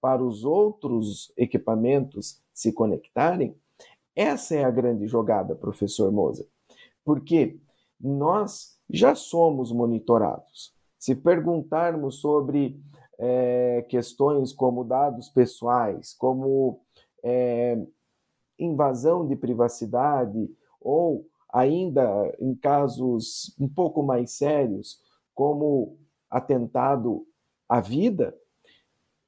para 0.00 0.22
os 0.22 0.44
outros 0.44 1.32
equipamentos 1.36 2.40
se 2.52 2.72
conectarem, 2.72 3.56
essa 4.14 4.54
é 4.54 4.64
a 4.64 4.70
grande 4.70 5.06
jogada, 5.06 5.54
professor 5.54 6.10
Moser. 6.10 6.46
Porque 7.04 7.58
nós 8.00 8.78
já 8.88 9.14
somos 9.14 9.72
monitorados. 9.72 10.72
Se 10.98 11.14
perguntarmos 11.14 12.20
sobre 12.20 12.80
é, 13.18 13.84
questões 13.88 14.52
como 14.52 14.84
dados 14.84 15.28
pessoais, 15.28 16.14
como 16.14 16.80
é, 17.22 17.78
invasão 18.58 19.26
de 19.26 19.36
privacidade, 19.36 20.50
ou 20.80 21.26
ainda 21.52 22.34
em 22.40 22.54
casos 22.54 23.54
um 23.58 23.68
pouco 23.68 24.02
mais 24.02 24.32
sérios, 24.32 25.00
como 25.34 25.98
atentado 26.30 27.26
à 27.68 27.80
vida, 27.80 28.36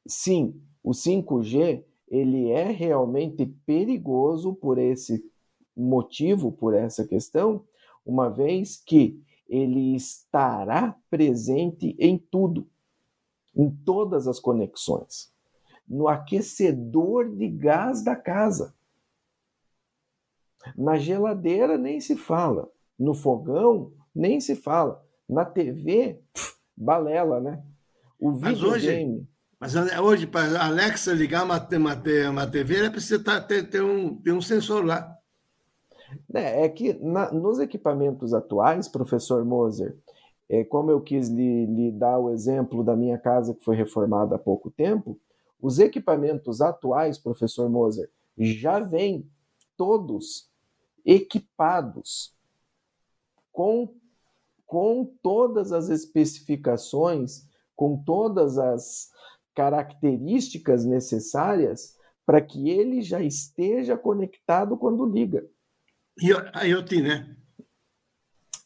sim, 0.07 0.61
o 0.83 0.90
5G 0.90 1.85
ele 2.09 2.50
é 2.50 2.64
realmente 2.64 3.46
perigoso 3.66 4.54
por 4.54 4.78
esse 4.78 5.24
motivo, 5.76 6.50
por 6.50 6.74
essa 6.74 7.07
questão, 7.07 7.64
uma 8.04 8.28
vez 8.31 8.76
que 8.76 9.22
ele 9.48 9.94
estará 9.94 10.96
presente 11.11 11.94
em 11.98 12.18
tudo, 12.18 12.66
em 13.54 13.70
todas 13.70 14.26
as 14.26 14.40
conexões, 14.40 15.33
no 15.87 16.09
aquecedor 16.09 17.35
de 17.35 17.48
gás 17.48 18.02
da 18.02 18.16
casa. 18.16 18.74
Na 20.76 20.96
geladeira 20.96 21.78
nem 21.78 22.00
se 22.00 22.16
fala, 22.16 22.68
no 22.98 23.14
fogão 23.14 23.92
nem 24.14 24.40
se 24.40 24.56
fala, 24.56 25.02
na 25.28 25.44
TV, 25.44 26.20
pff, 26.32 26.56
balela, 26.76 27.40
né? 27.40 27.62
O 28.18 28.32
videogame. 28.32 29.26
Mas 29.60 29.74
hoje, 29.74 29.90
mas 29.90 30.00
hoje 30.00 30.26
para 30.26 30.64
Alexa 30.64 31.12
ligar 31.12 31.44
uma, 31.44 31.58
uma, 31.58 32.02
uma 32.30 32.46
TV, 32.46 32.78
ela 32.78 32.90
precisa 32.90 33.22
tá, 33.22 33.40
ter, 33.40 33.68
ter, 33.68 33.82
um, 33.82 34.16
ter 34.16 34.32
um 34.32 34.40
sensor 34.40 34.84
lá. 34.84 35.16
É, 36.32 36.64
é 36.64 36.68
que 36.68 36.94
na, 36.94 37.30
nos 37.32 37.58
equipamentos 37.58 38.32
atuais, 38.32 38.88
professor 38.88 39.44
Moser, 39.44 39.96
é, 40.48 40.64
como 40.64 40.90
eu 40.90 41.00
quis 41.00 41.28
lhe, 41.28 41.66
lhe 41.66 41.92
dar 41.92 42.18
o 42.18 42.30
exemplo 42.30 42.82
da 42.82 42.96
minha 42.96 43.18
casa 43.18 43.54
que 43.54 43.62
foi 43.62 43.76
reformada 43.76 44.36
há 44.36 44.38
pouco 44.38 44.70
tempo, 44.70 45.18
os 45.60 45.78
equipamentos 45.78 46.60
atuais, 46.60 47.18
professor 47.18 47.68
Moser, 47.68 48.08
já 48.38 48.78
vêm 48.80 49.28
todos 49.76 50.47
equipados 51.08 52.36
com, 53.50 53.94
com 54.66 55.16
todas 55.22 55.72
as 55.72 55.88
especificações, 55.88 57.48
com 57.74 57.96
todas 57.96 58.58
as 58.58 59.08
características 59.54 60.84
necessárias 60.84 61.96
para 62.26 62.42
que 62.42 62.68
ele 62.68 63.00
já 63.00 63.22
esteja 63.22 63.96
conectado 63.96 64.76
quando 64.76 65.06
liga. 65.06 65.48
IoT, 66.20 67.00
né? 67.00 67.34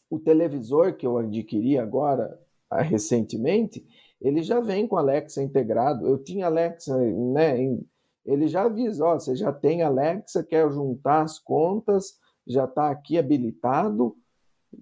O 0.09 0.19
televisor 0.19 0.97
que 0.97 1.07
eu 1.07 1.17
adquiri 1.17 1.77
agora, 1.77 2.37
ah, 2.69 2.81
recentemente, 2.81 3.87
ele 4.19 4.43
já 4.43 4.59
vem 4.59 4.85
com 4.85 4.97
Alexa 4.97 5.41
integrado. 5.41 6.05
Eu 6.05 6.21
tinha 6.21 6.47
Alexa, 6.47 6.97
né? 6.97 7.57
Ele 8.25 8.47
já 8.47 8.63
avisa, 8.63 9.05
ó, 9.05 9.13
você 9.17 9.33
já 9.33 9.53
tem 9.53 9.81
Alexa, 9.81 10.43
quer 10.43 10.69
juntar 10.69 11.21
as 11.21 11.39
contas, 11.39 12.21
já 12.47 12.65
está 12.65 12.89
aqui 12.89 13.17
habilitado, 13.17 14.15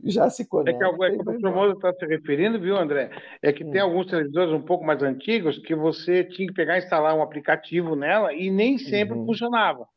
já 0.04 0.30
se 0.30 0.48
conecta. 0.48 0.72
É 0.72 0.78
que, 0.78 0.84
algo, 0.84 1.04
é 1.04 1.12
que 1.12 1.22
o 1.22 1.24
professor 1.24 1.72
está 1.72 1.94
se 1.94 2.06
referindo, 2.06 2.60
viu, 2.60 2.78
André? 2.78 3.12
É 3.42 3.52
que 3.52 3.64
hum. 3.64 3.72
tem 3.72 3.82
alguns 3.82 4.08
televisores 4.08 4.54
um 4.54 4.62
pouco 4.62 4.86
mais 4.86 5.02
antigos 5.04 5.58
que 5.60 5.76
você 5.76 6.24
tinha 6.24 6.48
que 6.48 6.54
pegar 6.54 6.76
e 6.76 6.84
instalar 6.84 7.16
um 7.16 7.22
aplicativo 7.22 7.96
nela 7.96 8.34
e 8.34 8.50
nem 8.50 8.78
sempre 8.78 9.18
uhum. 9.18 9.26
funcionava. 9.26 9.88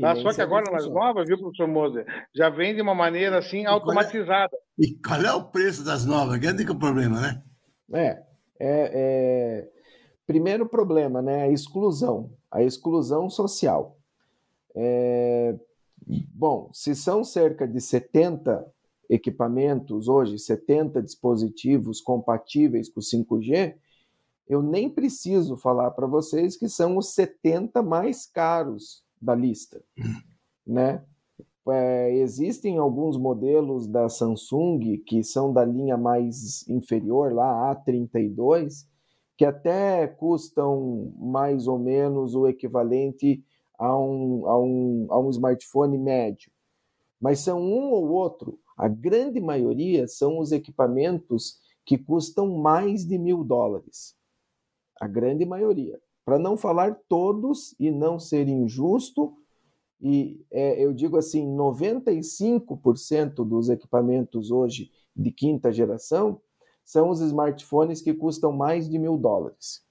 Tá? 0.00 0.16
Só 0.16 0.32
que 0.32 0.42
agora 0.42 0.70
nas 0.72 0.88
novas, 0.88 1.28
viu, 1.28 1.38
professor 1.38 1.68
Moser, 1.68 2.04
já 2.34 2.50
vem 2.50 2.74
de 2.74 2.82
uma 2.82 2.94
maneira 2.94 3.38
assim 3.38 3.62
e 3.62 3.66
automatizada. 3.66 4.50
Qual 4.50 4.60
é, 4.60 4.84
e 4.84 4.94
qual 4.94 5.20
é 5.20 5.32
o 5.32 5.44
preço 5.44 5.84
das 5.84 6.04
novas? 6.04 6.38
Que 6.38 6.46
é 6.46 6.70
o 6.70 6.78
problema, 6.78 7.20
né? 7.20 7.42
É, 7.92 8.22
é, 8.58 8.90
é, 8.92 9.68
primeiro 10.26 10.66
problema, 10.66 11.22
né? 11.22 11.44
A 11.44 11.48
exclusão, 11.48 12.32
a 12.50 12.60
exclusão 12.62 13.30
social. 13.30 13.96
É, 14.74 15.54
bom, 16.32 16.70
se 16.72 16.94
são 16.94 17.24
cerca 17.24 17.66
de 17.66 17.80
70 17.80 18.66
equipamentos 19.08 20.08
hoje, 20.08 20.38
70 20.38 21.02
dispositivos 21.02 22.00
compatíveis 22.00 22.88
com 22.88 23.00
5G, 23.00 23.74
eu 24.48 24.62
nem 24.62 24.90
preciso 24.90 25.56
falar 25.56 25.90
para 25.92 26.06
vocês 26.06 26.56
que 26.56 26.68
são 26.68 26.96
os 26.96 27.14
70 27.14 27.82
mais 27.82 28.26
caros 28.26 29.02
da 29.20 29.34
lista, 29.34 29.82
né? 30.66 31.02
É, 31.66 32.14
existem 32.16 32.76
alguns 32.76 33.16
modelos 33.16 33.86
da 33.86 34.06
Samsung 34.10 34.98
que 34.98 35.24
são 35.24 35.50
da 35.50 35.64
linha 35.64 35.96
mais 35.96 36.68
inferior, 36.68 37.32
lá 37.32 37.74
A32, 37.74 38.86
que 39.34 39.46
até 39.46 40.06
custam 40.06 41.10
mais 41.16 41.66
ou 41.66 41.78
menos 41.78 42.34
o 42.34 42.46
equivalente 42.46 43.42
a 43.78 43.96
um, 43.98 44.46
a 44.46 44.58
um, 44.58 45.06
a 45.10 45.18
um 45.18 45.30
smartphone 45.30 45.98
médio. 45.98 46.50
Mas 47.20 47.40
são 47.40 47.60
um 47.60 47.90
ou 47.90 48.08
outro. 48.10 48.58
A 48.76 48.88
grande 48.88 49.40
maioria 49.40 50.06
são 50.06 50.38
os 50.38 50.52
equipamentos 50.52 51.58
que 51.84 51.98
custam 51.98 52.56
mais 52.58 53.06
de 53.06 53.18
mil 53.18 53.44
dólares. 53.44 54.16
A 55.00 55.06
grande 55.06 55.44
maioria. 55.44 56.00
Para 56.24 56.38
não 56.38 56.56
falar 56.56 56.98
todos 57.08 57.74
e 57.78 57.90
não 57.90 58.18
ser 58.18 58.48
injusto, 58.48 59.36
e 60.00 60.44
é, 60.50 60.82
eu 60.82 60.92
digo 60.92 61.16
assim: 61.16 61.46
95% 61.56 63.46
dos 63.46 63.68
equipamentos 63.68 64.50
hoje 64.50 64.90
de 65.14 65.30
quinta 65.30 65.72
geração 65.72 66.40
são 66.84 67.08
os 67.10 67.20
smartphones 67.20 68.02
que 68.02 68.12
custam 68.12 68.52
mais 68.52 68.88
de 68.88 68.98
mil 68.98 69.16
dólares. 69.16 69.82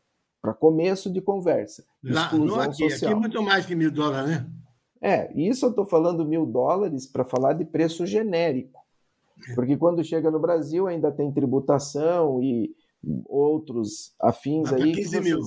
Para 0.43 0.53
começo 0.53 1.10
de 1.10 1.21
conversa. 1.21 1.86
Lá, 2.03 2.32
não 2.34 2.60
aqui, 2.60 2.89
social. 2.89 3.12
aqui 3.12 3.17
é 3.17 3.19
muito 3.19 3.41
mais 3.41 3.65
que 3.65 3.73
mil 3.75 3.89
dólares, 3.89 4.29
né? 4.29 4.47
É, 5.01 5.34
isso 5.34 5.65
eu 5.65 5.69
estou 5.69 5.86
falando 5.86 6.25
mil 6.25 6.45
dólares 6.45 7.08
para 7.08 7.23
falar 7.23 7.53
de 7.53 7.63
preço 7.63 8.06
genérico. 8.06 8.77
É. 9.49 9.56
Porque 9.56 9.77
quando 9.77 10.03
chega 10.03 10.29
no 10.29 10.39
Brasil 10.39 10.86
ainda 10.86 11.10
tem 11.12 11.32
tributação 11.32 12.43
e 12.43 12.75
outros 13.25 14.13
afins 14.19 14.69
Mas 14.69 14.82
aí. 14.82 14.91
15 14.91 15.21
mil. 15.21 15.39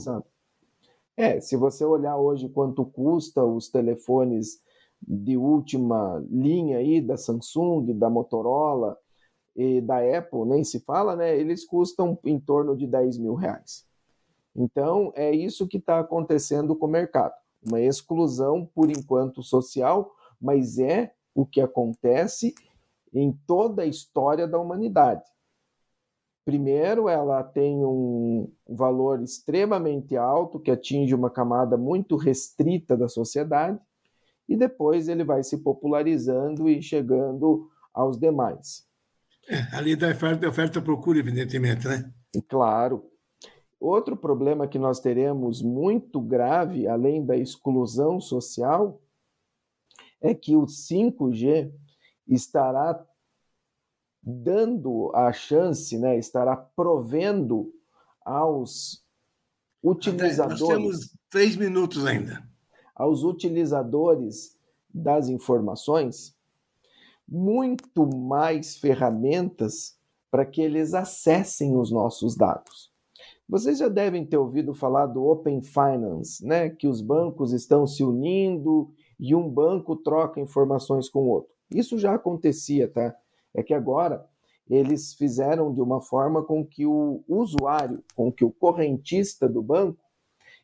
É, 1.15 1.41
se 1.41 1.57
você 1.57 1.85
olhar 1.85 2.17
hoje 2.17 2.49
quanto 2.49 2.85
custa 2.85 3.45
os 3.45 3.69
telefones 3.69 4.63
de 5.07 5.37
última 5.37 6.25
linha 6.31 6.79
aí 6.79 7.03
da 7.03 7.19
Samsung, 7.19 7.93
da 7.99 8.09
Motorola, 8.09 8.99
e 9.55 9.81
da 9.81 9.99
Apple 10.19 10.45
nem 10.45 10.63
se 10.63 10.81
fala, 10.81 11.17
né? 11.17 11.39
Eles 11.39 11.65
custam 11.65 12.19
em 12.25 12.39
torno 12.39 12.77
de 12.77 12.87
10 12.87 13.19
mil 13.19 13.35
reais. 13.35 13.86
Então, 14.57 15.13
é 15.15 15.31
isso 15.31 15.69
que 15.69 15.77
está 15.77 16.01
acontecendo 16.01 16.75
com 16.75 16.87
o 16.87 16.91
mercado. 16.91 17.35
Uma 17.63 17.81
exclusão, 17.81 18.69
por 18.75 18.91
enquanto, 18.91 19.43
social, 19.43 20.15
mas 20.41 20.79
é 20.79 21.13
o 21.35 21.45
que 21.45 21.61
acontece 21.61 22.55
em 23.13 23.33
toda 23.47 23.83
a 23.83 23.87
história 23.87 24.49
da 24.49 24.59
humanidade. 24.59 25.23
Primeiro, 26.45 27.09
ela 27.09 27.43
tem 27.43 27.85
um 27.85 28.51
valor 28.69 29.21
extremamente 29.21 30.17
alto, 30.17 30.61
que 30.61 30.71
atinge 30.71 31.15
uma 31.15 31.29
camada 31.29 31.77
muito 31.77 32.17
restrita 32.17 32.97
da 32.97 33.09
sociedade, 33.09 33.79
e 34.49 34.57
depois 34.57 35.09
ele 35.09 35.25
vai 35.25 35.43
se 35.43 35.59
popularizando 35.59 36.69
e 36.69 36.81
chegando 36.81 37.69
aos 37.93 38.17
demais. 38.17 38.87
É, 39.49 39.77
ali 39.77 39.97
da 39.97 40.11
oferta, 40.11 40.49
oferta 40.49 40.81
procura, 40.81 41.19
evidentemente, 41.19 41.87
né? 41.89 42.13
Claro. 42.49 43.11
Outro 43.79 44.17
problema 44.17 44.67
que 44.67 44.79
nós 44.79 45.01
teremos 45.01 45.61
muito 45.63 46.21
grave, 46.21 46.89
além 46.89 47.25
da 47.25 47.37
exclusão 47.37 48.21
social, 48.21 49.01
é 50.21 50.35
que 50.35 50.57
o 50.57 50.65
5G 50.65 51.73
estará 52.27 53.05
dando 54.23 55.13
a 55.15 55.33
chance, 55.33 55.97
né, 55.99 56.19
estará 56.19 56.57
provendo 56.57 57.73
aos 58.25 59.05
utilizadores. 59.83 60.61
Nós 60.61 60.69
temos 60.69 61.17
três 61.31 61.55
minutos 61.55 62.05
ainda. 62.05 62.43
Aos 62.95 63.23
utilizadores 63.23 64.59
das 64.93 65.29
informações 65.29 66.35
muito 67.29 68.07
mais 68.07 68.77
ferramentas 68.77 69.97
para 70.31 70.47
que 70.47 70.61
eles 70.61 70.95
acessem 70.95 71.77
os 71.77 71.91
nossos 71.91 72.37
dados. 72.37 72.91
Vocês 73.49 73.79
já 73.79 73.89
devem 73.89 74.25
ter 74.25 74.37
ouvido 74.37 74.75
falar 74.75 75.07
do 75.07 75.25
Open 75.25 75.63
Finance, 75.63 76.45
né? 76.45 76.69
que 76.69 76.89
os 76.89 77.01
bancos 77.01 77.53
estão 77.53 77.87
se 77.87 78.03
unindo 78.03 78.91
e 79.19 79.35
um 79.35 79.49
banco 79.49 79.97
troca 79.97 80.41
informações 80.41 81.09
com 81.09 81.21
o 81.21 81.29
outro. 81.29 81.53
Isso 81.71 81.99
já 81.99 82.15
acontecia, 82.15 82.89
tá? 82.89 83.15
É 83.55 83.63
que 83.63 83.73
agora 83.73 84.27
eles 84.69 85.15
fizeram 85.15 85.73
de 85.73 85.81
uma 85.81 86.01
forma 86.01 86.43
com 86.43 86.65
que 86.65 86.85
o 86.85 87.23
usuário, 87.29 88.03
com 88.15 88.33
que 88.33 88.45
o 88.45 88.51
correntista 88.51 89.49
do 89.49 89.63
banco, 89.63 90.03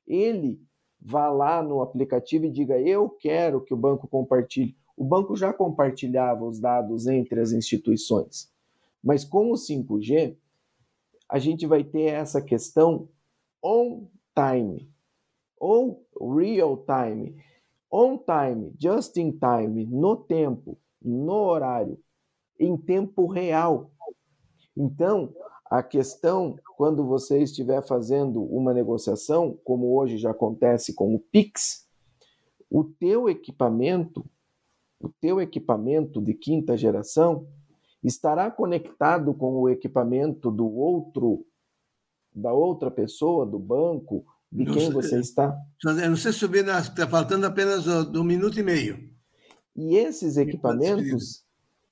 ele 0.06 0.60
vá 1.00 1.30
lá 1.30 1.62
no 1.62 1.80
aplicativo 1.80 2.44
e 2.44 2.50
diga: 2.50 2.80
Eu 2.80 3.08
quero 3.08 3.60
que 3.60 3.72
o 3.72 3.76
banco 3.76 4.06
compartilhe 4.06 4.76
o 4.96 5.04
banco 5.04 5.34
já 5.34 5.52
compartilhava 5.52 6.44
os 6.44 6.60
dados 6.60 7.06
entre 7.06 7.40
as 7.40 7.52
instituições. 7.52 8.50
Mas 9.02 9.24
com 9.24 9.50
o 9.50 9.54
5G, 9.54 10.36
a 11.32 11.38
gente 11.38 11.66
vai 11.66 11.82
ter 11.82 12.12
essa 12.12 12.42
questão 12.42 13.08
on 13.64 14.06
time 14.36 14.92
ou 15.58 16.06
real 16.20 16.84
time. 16.84 17.42
On 17.90 18.18
time, 18.18 18.74
just 18.78 19.16
in 19.16 19.32
time, 19.32 19.86
no 19.86 20.14
tempo, 20.14 20.78
no 21.00 21.32
horário, 21.32 21.98
em 22.60 22.76
tempo 22.76 23.26
real. 23.26 23.90
Então, 24.76 25.34
a 25.64 25.82
questão, 25.82 26.58
quando 26.76 27.06
você 27.06 27.42
estiver 27.42 27.82
fazendo 27.82 28.42
uma 28.42 28.74
negociação, 28.74 29.58
como 29.64 29.96
hoje 29.96 30.18
já 30.18 30.32
acontece 30.32 30.94
com 30.94 31.14
o 31.14 31.18
Pix, 31.18 31.88
o 32.70 32.84
teu 32.84 33.30
equipamento 33.30 34.22
o 35.00 35.08
teu 35.20 35.40
equipamento 35.40 36.22
de 36.22 36.32
quinta 36.32 36.76
geração 36.76 37.48
estará 38.02 38.50
conectado 38.50 39.32
com 39.34 39.54
o 39.54 39.68
equipamento 39.68 40.50
do 40.50 40.66
outro, 40.66 41.46
da 42.34 42.52
outra 42.52 42.90
pessoa, 42.90 43.46
do 43.46 43.58
banco, 43.58 44.24
de 44.50 44.64
não 44.64 44.74
quem 44.74 44.86
sei, 44.86 44.92
você 44.92 45.20
está. 45.20 45.56
Não 45.84 46.16
sei 46.16 46.32
subir, 46.32 46.66
está 46.66 47.08
faltando 47.08 47.46
apenas 47.46 47.86
um 47.86 48.24
minuto 48.24 48.58
e 48.58 48.62
meio. 48.62 49.10
E 49.74 49.96
esses 49.96 50.36
equipamentos 50.36 51.44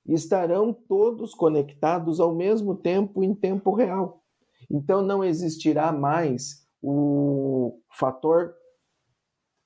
estarão 0.05 0.73
todos 0.73 1.33
conectados 1.33 2.19
ao 2.19 2.35
mesmo 2.35 2.75
tempo, 2.75 3.23
em 3.23 3.33
tempo 3.33 3.73
real. 3.73 4.23
Então 4.69 5.01
não 5.01 5.23
existirá 5.23 5.91
mais 5.91 6.65
o 6.81 7.79
fator 7.89 8.53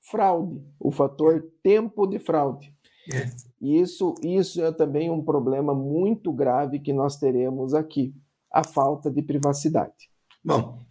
fraude, 0.02 0.62
o 0.80 0.92
fator 0.92 1.52
tempo 1.64 2.08
de 2.08 2.20
fraude. 2.20 2.74
Isso, 3.62 4.16
isso 4.22 4.62
é 4.62 4.72
também 4.72 5.10
um 5.10 5.24
problema 5.24 5.74
muito 5.74 6.32
grave 6.32 6.80
que 6.80 6.94
nós 6.94 7.18
teremos 7.18 7.74
aqui, 7.74 8.14
a 8.52 8.64
falta 8.64 9.10
de 9.10 9.22
privacidade. 9.22 10.10
Bom, 10.44 10.86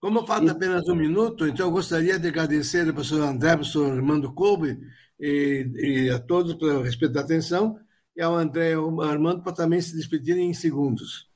como 0.00 0.26
falta 0.26 0.52
apenas 0.52 0.88
um 0.88 0.94
minuto, 0.94 1.46
então 1.46 1.66
eu 1.66 1.72
gostaria 1.72 2.18
de 2.18 2.28
agradecer 2.28 2.86
ao 2.86 2.94
professor 2.94 3.22
André, 3.22 3.50
ao 3.50 3.58
professor 3.58 3.92
Armando 3.92 4.32
Kolbe 4.32 4.78
e, 5.18 5.70
e, 5.76 6.10
a 6.10 6.18
todos 6.18 6.54
pelo 6.54 6.82
respeito 6.82 7.14
da 7.14 7.20
atenção, 7.20 7.78
e 8.16 8.22
ao 8.22 8.34
André 8.34 8.70
e 8.70 8.74
ao 8.74 9.00
Armando 9.00 9.42
para 9.42 9.52
também 9.52 9.80
se 9.80 9.96
despedirem 9.96 10.50
em 10.50 10.54
segundos. 10.54 11.31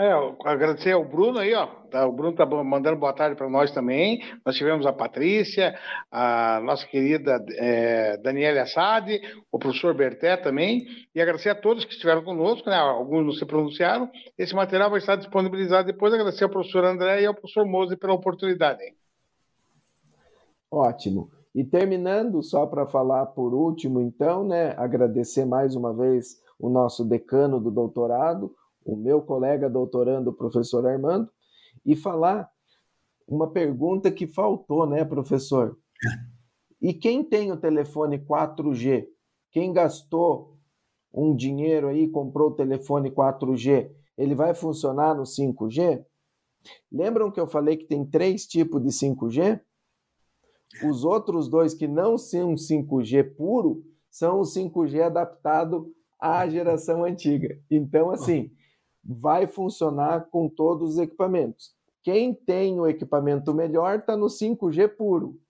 É, 0.00 0.12
agradecer 0.44 0.92
ao 0.92 1.04
Bruno 1.04 1.40
aí, 1.40 1.52
ó. 1.54 1.66
Tá, 1.90 2.06
o 2.06 2.12
Bruno 2.12 2.36
tá 2.36 2.46
mandando 2.46 2.96
boa 2.96 3.12
tarde 3.12 3.34
para 3.34 3.50
nós 3.50 3.72
também. 3.72 4.22
Nós 4.46 4.54
tivemos 4.54 4.86
a 4.86 4.92
Patrícia, 4.92 5.76
a 6.08 6.60
nossa 6.62 6.86
querida 6.86 7.44
é, 7.56 8.16
Daniela 8.18 8.62
Assad, 8.62 9.20
o 9.50 9.58
professor 9.58 9.92
Berté 9.94 10.36
também. 10.36 10.86
E 11.12 11.20
agradecer 11.20 11.50
a 11.50 11.54
todos 11.56 11.84
que 11.84 11.90
estiveram 11.90 12.22
conosco, 12.22 12.70
né? 12.70 12.76
Alguns 12.76 13.24
não 13.24 13.32
se 13.32 13.44
pronunciaram. 13.44 14.08
Esse 14.38 14.54
material 14.54 14.88
vai 14.88 15.00
estar 15.00 15.16
disponibilizado 15.16 15.88
depois. 15.88 16.14
Agradecer 16.14 16.44
ao 16.44 16.50
professor 16.50 16.84
André 16.84 17.22
e 17.22 17.26
ao 17.26 17.34
professor 17.34 17.66
Mose 17.66 17.96
pela 17.96 18.14
oportunidade. 18.14 18.84
Ótimo. 20.70 21.28
E 21.52 21.64
terminando, 21.64 22.40
só 22.40 22.66
para 22.66 22.86
falar 22.86 23.26
por 23.26 23.52
último, 23.52 24.00
então, 24.00 24.44
né? 24.44 24.74
Agradecer 24.76 25.44
mais 25.44 25.74
uma 25.74 25.92
vez 25.92 26.40
o 26.56 26.68
nosso 26.68 27.04
decano 27.04 27.58
do 27.58 27.70
doutorado, 27.70 28.54
o 28.88 28.96
meu 28.96 29.20
colega 29.20 29.68
doutorando, 29.68 30.30
o 30.30 30.32
professor 30.32 30.86
Armando, 30.86 31.30
e 31.84 31.94
falar 31.94 32.50
uma 33.28 33.50
pergunta 33.50 34.10
que 34.10 34.26
faltou, 34.26 34.86
né, 34.86 35.04
professor? 35.04 35.78
E 36.80 36.94
quem 36.94 37.22
tem 37.22 37.52
o 37.52 37.56
telefone 37.58 38.18
4G? 38.18 39.06
Quem 39.50 39.74
gastou 39.74 40.56
um 41.12 41.36
dinheiro 41.36 41.88
aí, 41.88 42.08
comprou 42.08 42.48
o 42.48 42.54
telefone 42.54 43.10
4G, 43.10 43.90
ele 44.16 44.34
vai 44.34 44.54
funcionar 44.54 45.14
no 45.14 45.24
5G? 45.24 46.02
Lembram 46.90 47.30
que 47.30 47.38
eu 47.38 47.46
falei 47.46 47.76
que 47.76 47.84
tem 47.84 48.06
três 48.06 48.46
tipos 48.46 48.82
de 48.82 48.88
5G? 48.88 49.60
Os 50.88 51.04
outros 51.04 51.46
dois 51.48 51.74
que 51.74 51.86
não 51.86 52.16
são 52.16 52.54
5G 52.54 53.36
puro 53.36 53.84
são 54.10 54.40
o 54.40 54.44
5G 54.44 55.02
adaptado 55.02 55.92
à 56.18 56.48
geração 56.48 57.04
antiga. 57.04 57.60
Então, 57.70 58.10
assim, 58.10 58.50
vai 59.04 59.46
funcionar 59.46 60.28
com 60.30 60.48
todos 60.48 60.94
os 60.94 60.98
equipamentos. 60.98 61.72
Quem 62.02 62.32
tem 62.32 62.78
o 62.80 62.86
equipamento 62.86 63.54
melhor 63.54 63.98
está 63.98 64.16
no 64.16 64.26
5G 64.26 64.88
puro. 64.88 65.40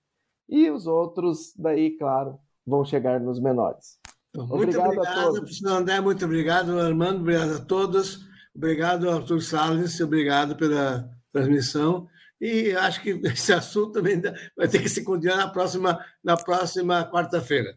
E 0.48 0.70
os 0.70 0.86
outros, 0.86 1.52
daí, 1.56 1.96
claro, 1.96 2.38
vão 2.66 2.84
chegar 2.84 3.20
nos 3.20 3.38
menores. 3.38 3.98
Muito 4.34 4.54
obrigado, 4.54 4.86
obrigado 4.86 5.08
a 5.08 5.22
todos. 5.24 5.38
professor 5.40 5.68
André, 5.68 6.00
muito 6.00 6.24
obrigado, 6.24 6.78
Armando, 6.78 7.20
obrigado 7.20 7.56
a 7.56 7.60
todos. 7.60 8.26
Obrigado, 8.54 9.10
Arthur 9.10 9.40
Salles, 9.40 10.00
obrigado 10.00 10.56
pela 10.56 11.08
transmissão. 11.32 12.08
E 12.40 12.72
acho 12.72 13.02
que 13.02 13.10
esse 13.24 13.52
assunto 13.52 13.92
também 13.92 14.20
vai 14.56 14.68
ter 14.68 14.80
que 14.82 14.88
se 14.88 15.04
continuar 15.04 15.36
na 15.36 15.48
próxima, 15.48 16.04
na 16.22 16.36
próxima 16.36 17.10
quarta-feira. 17.10 17.76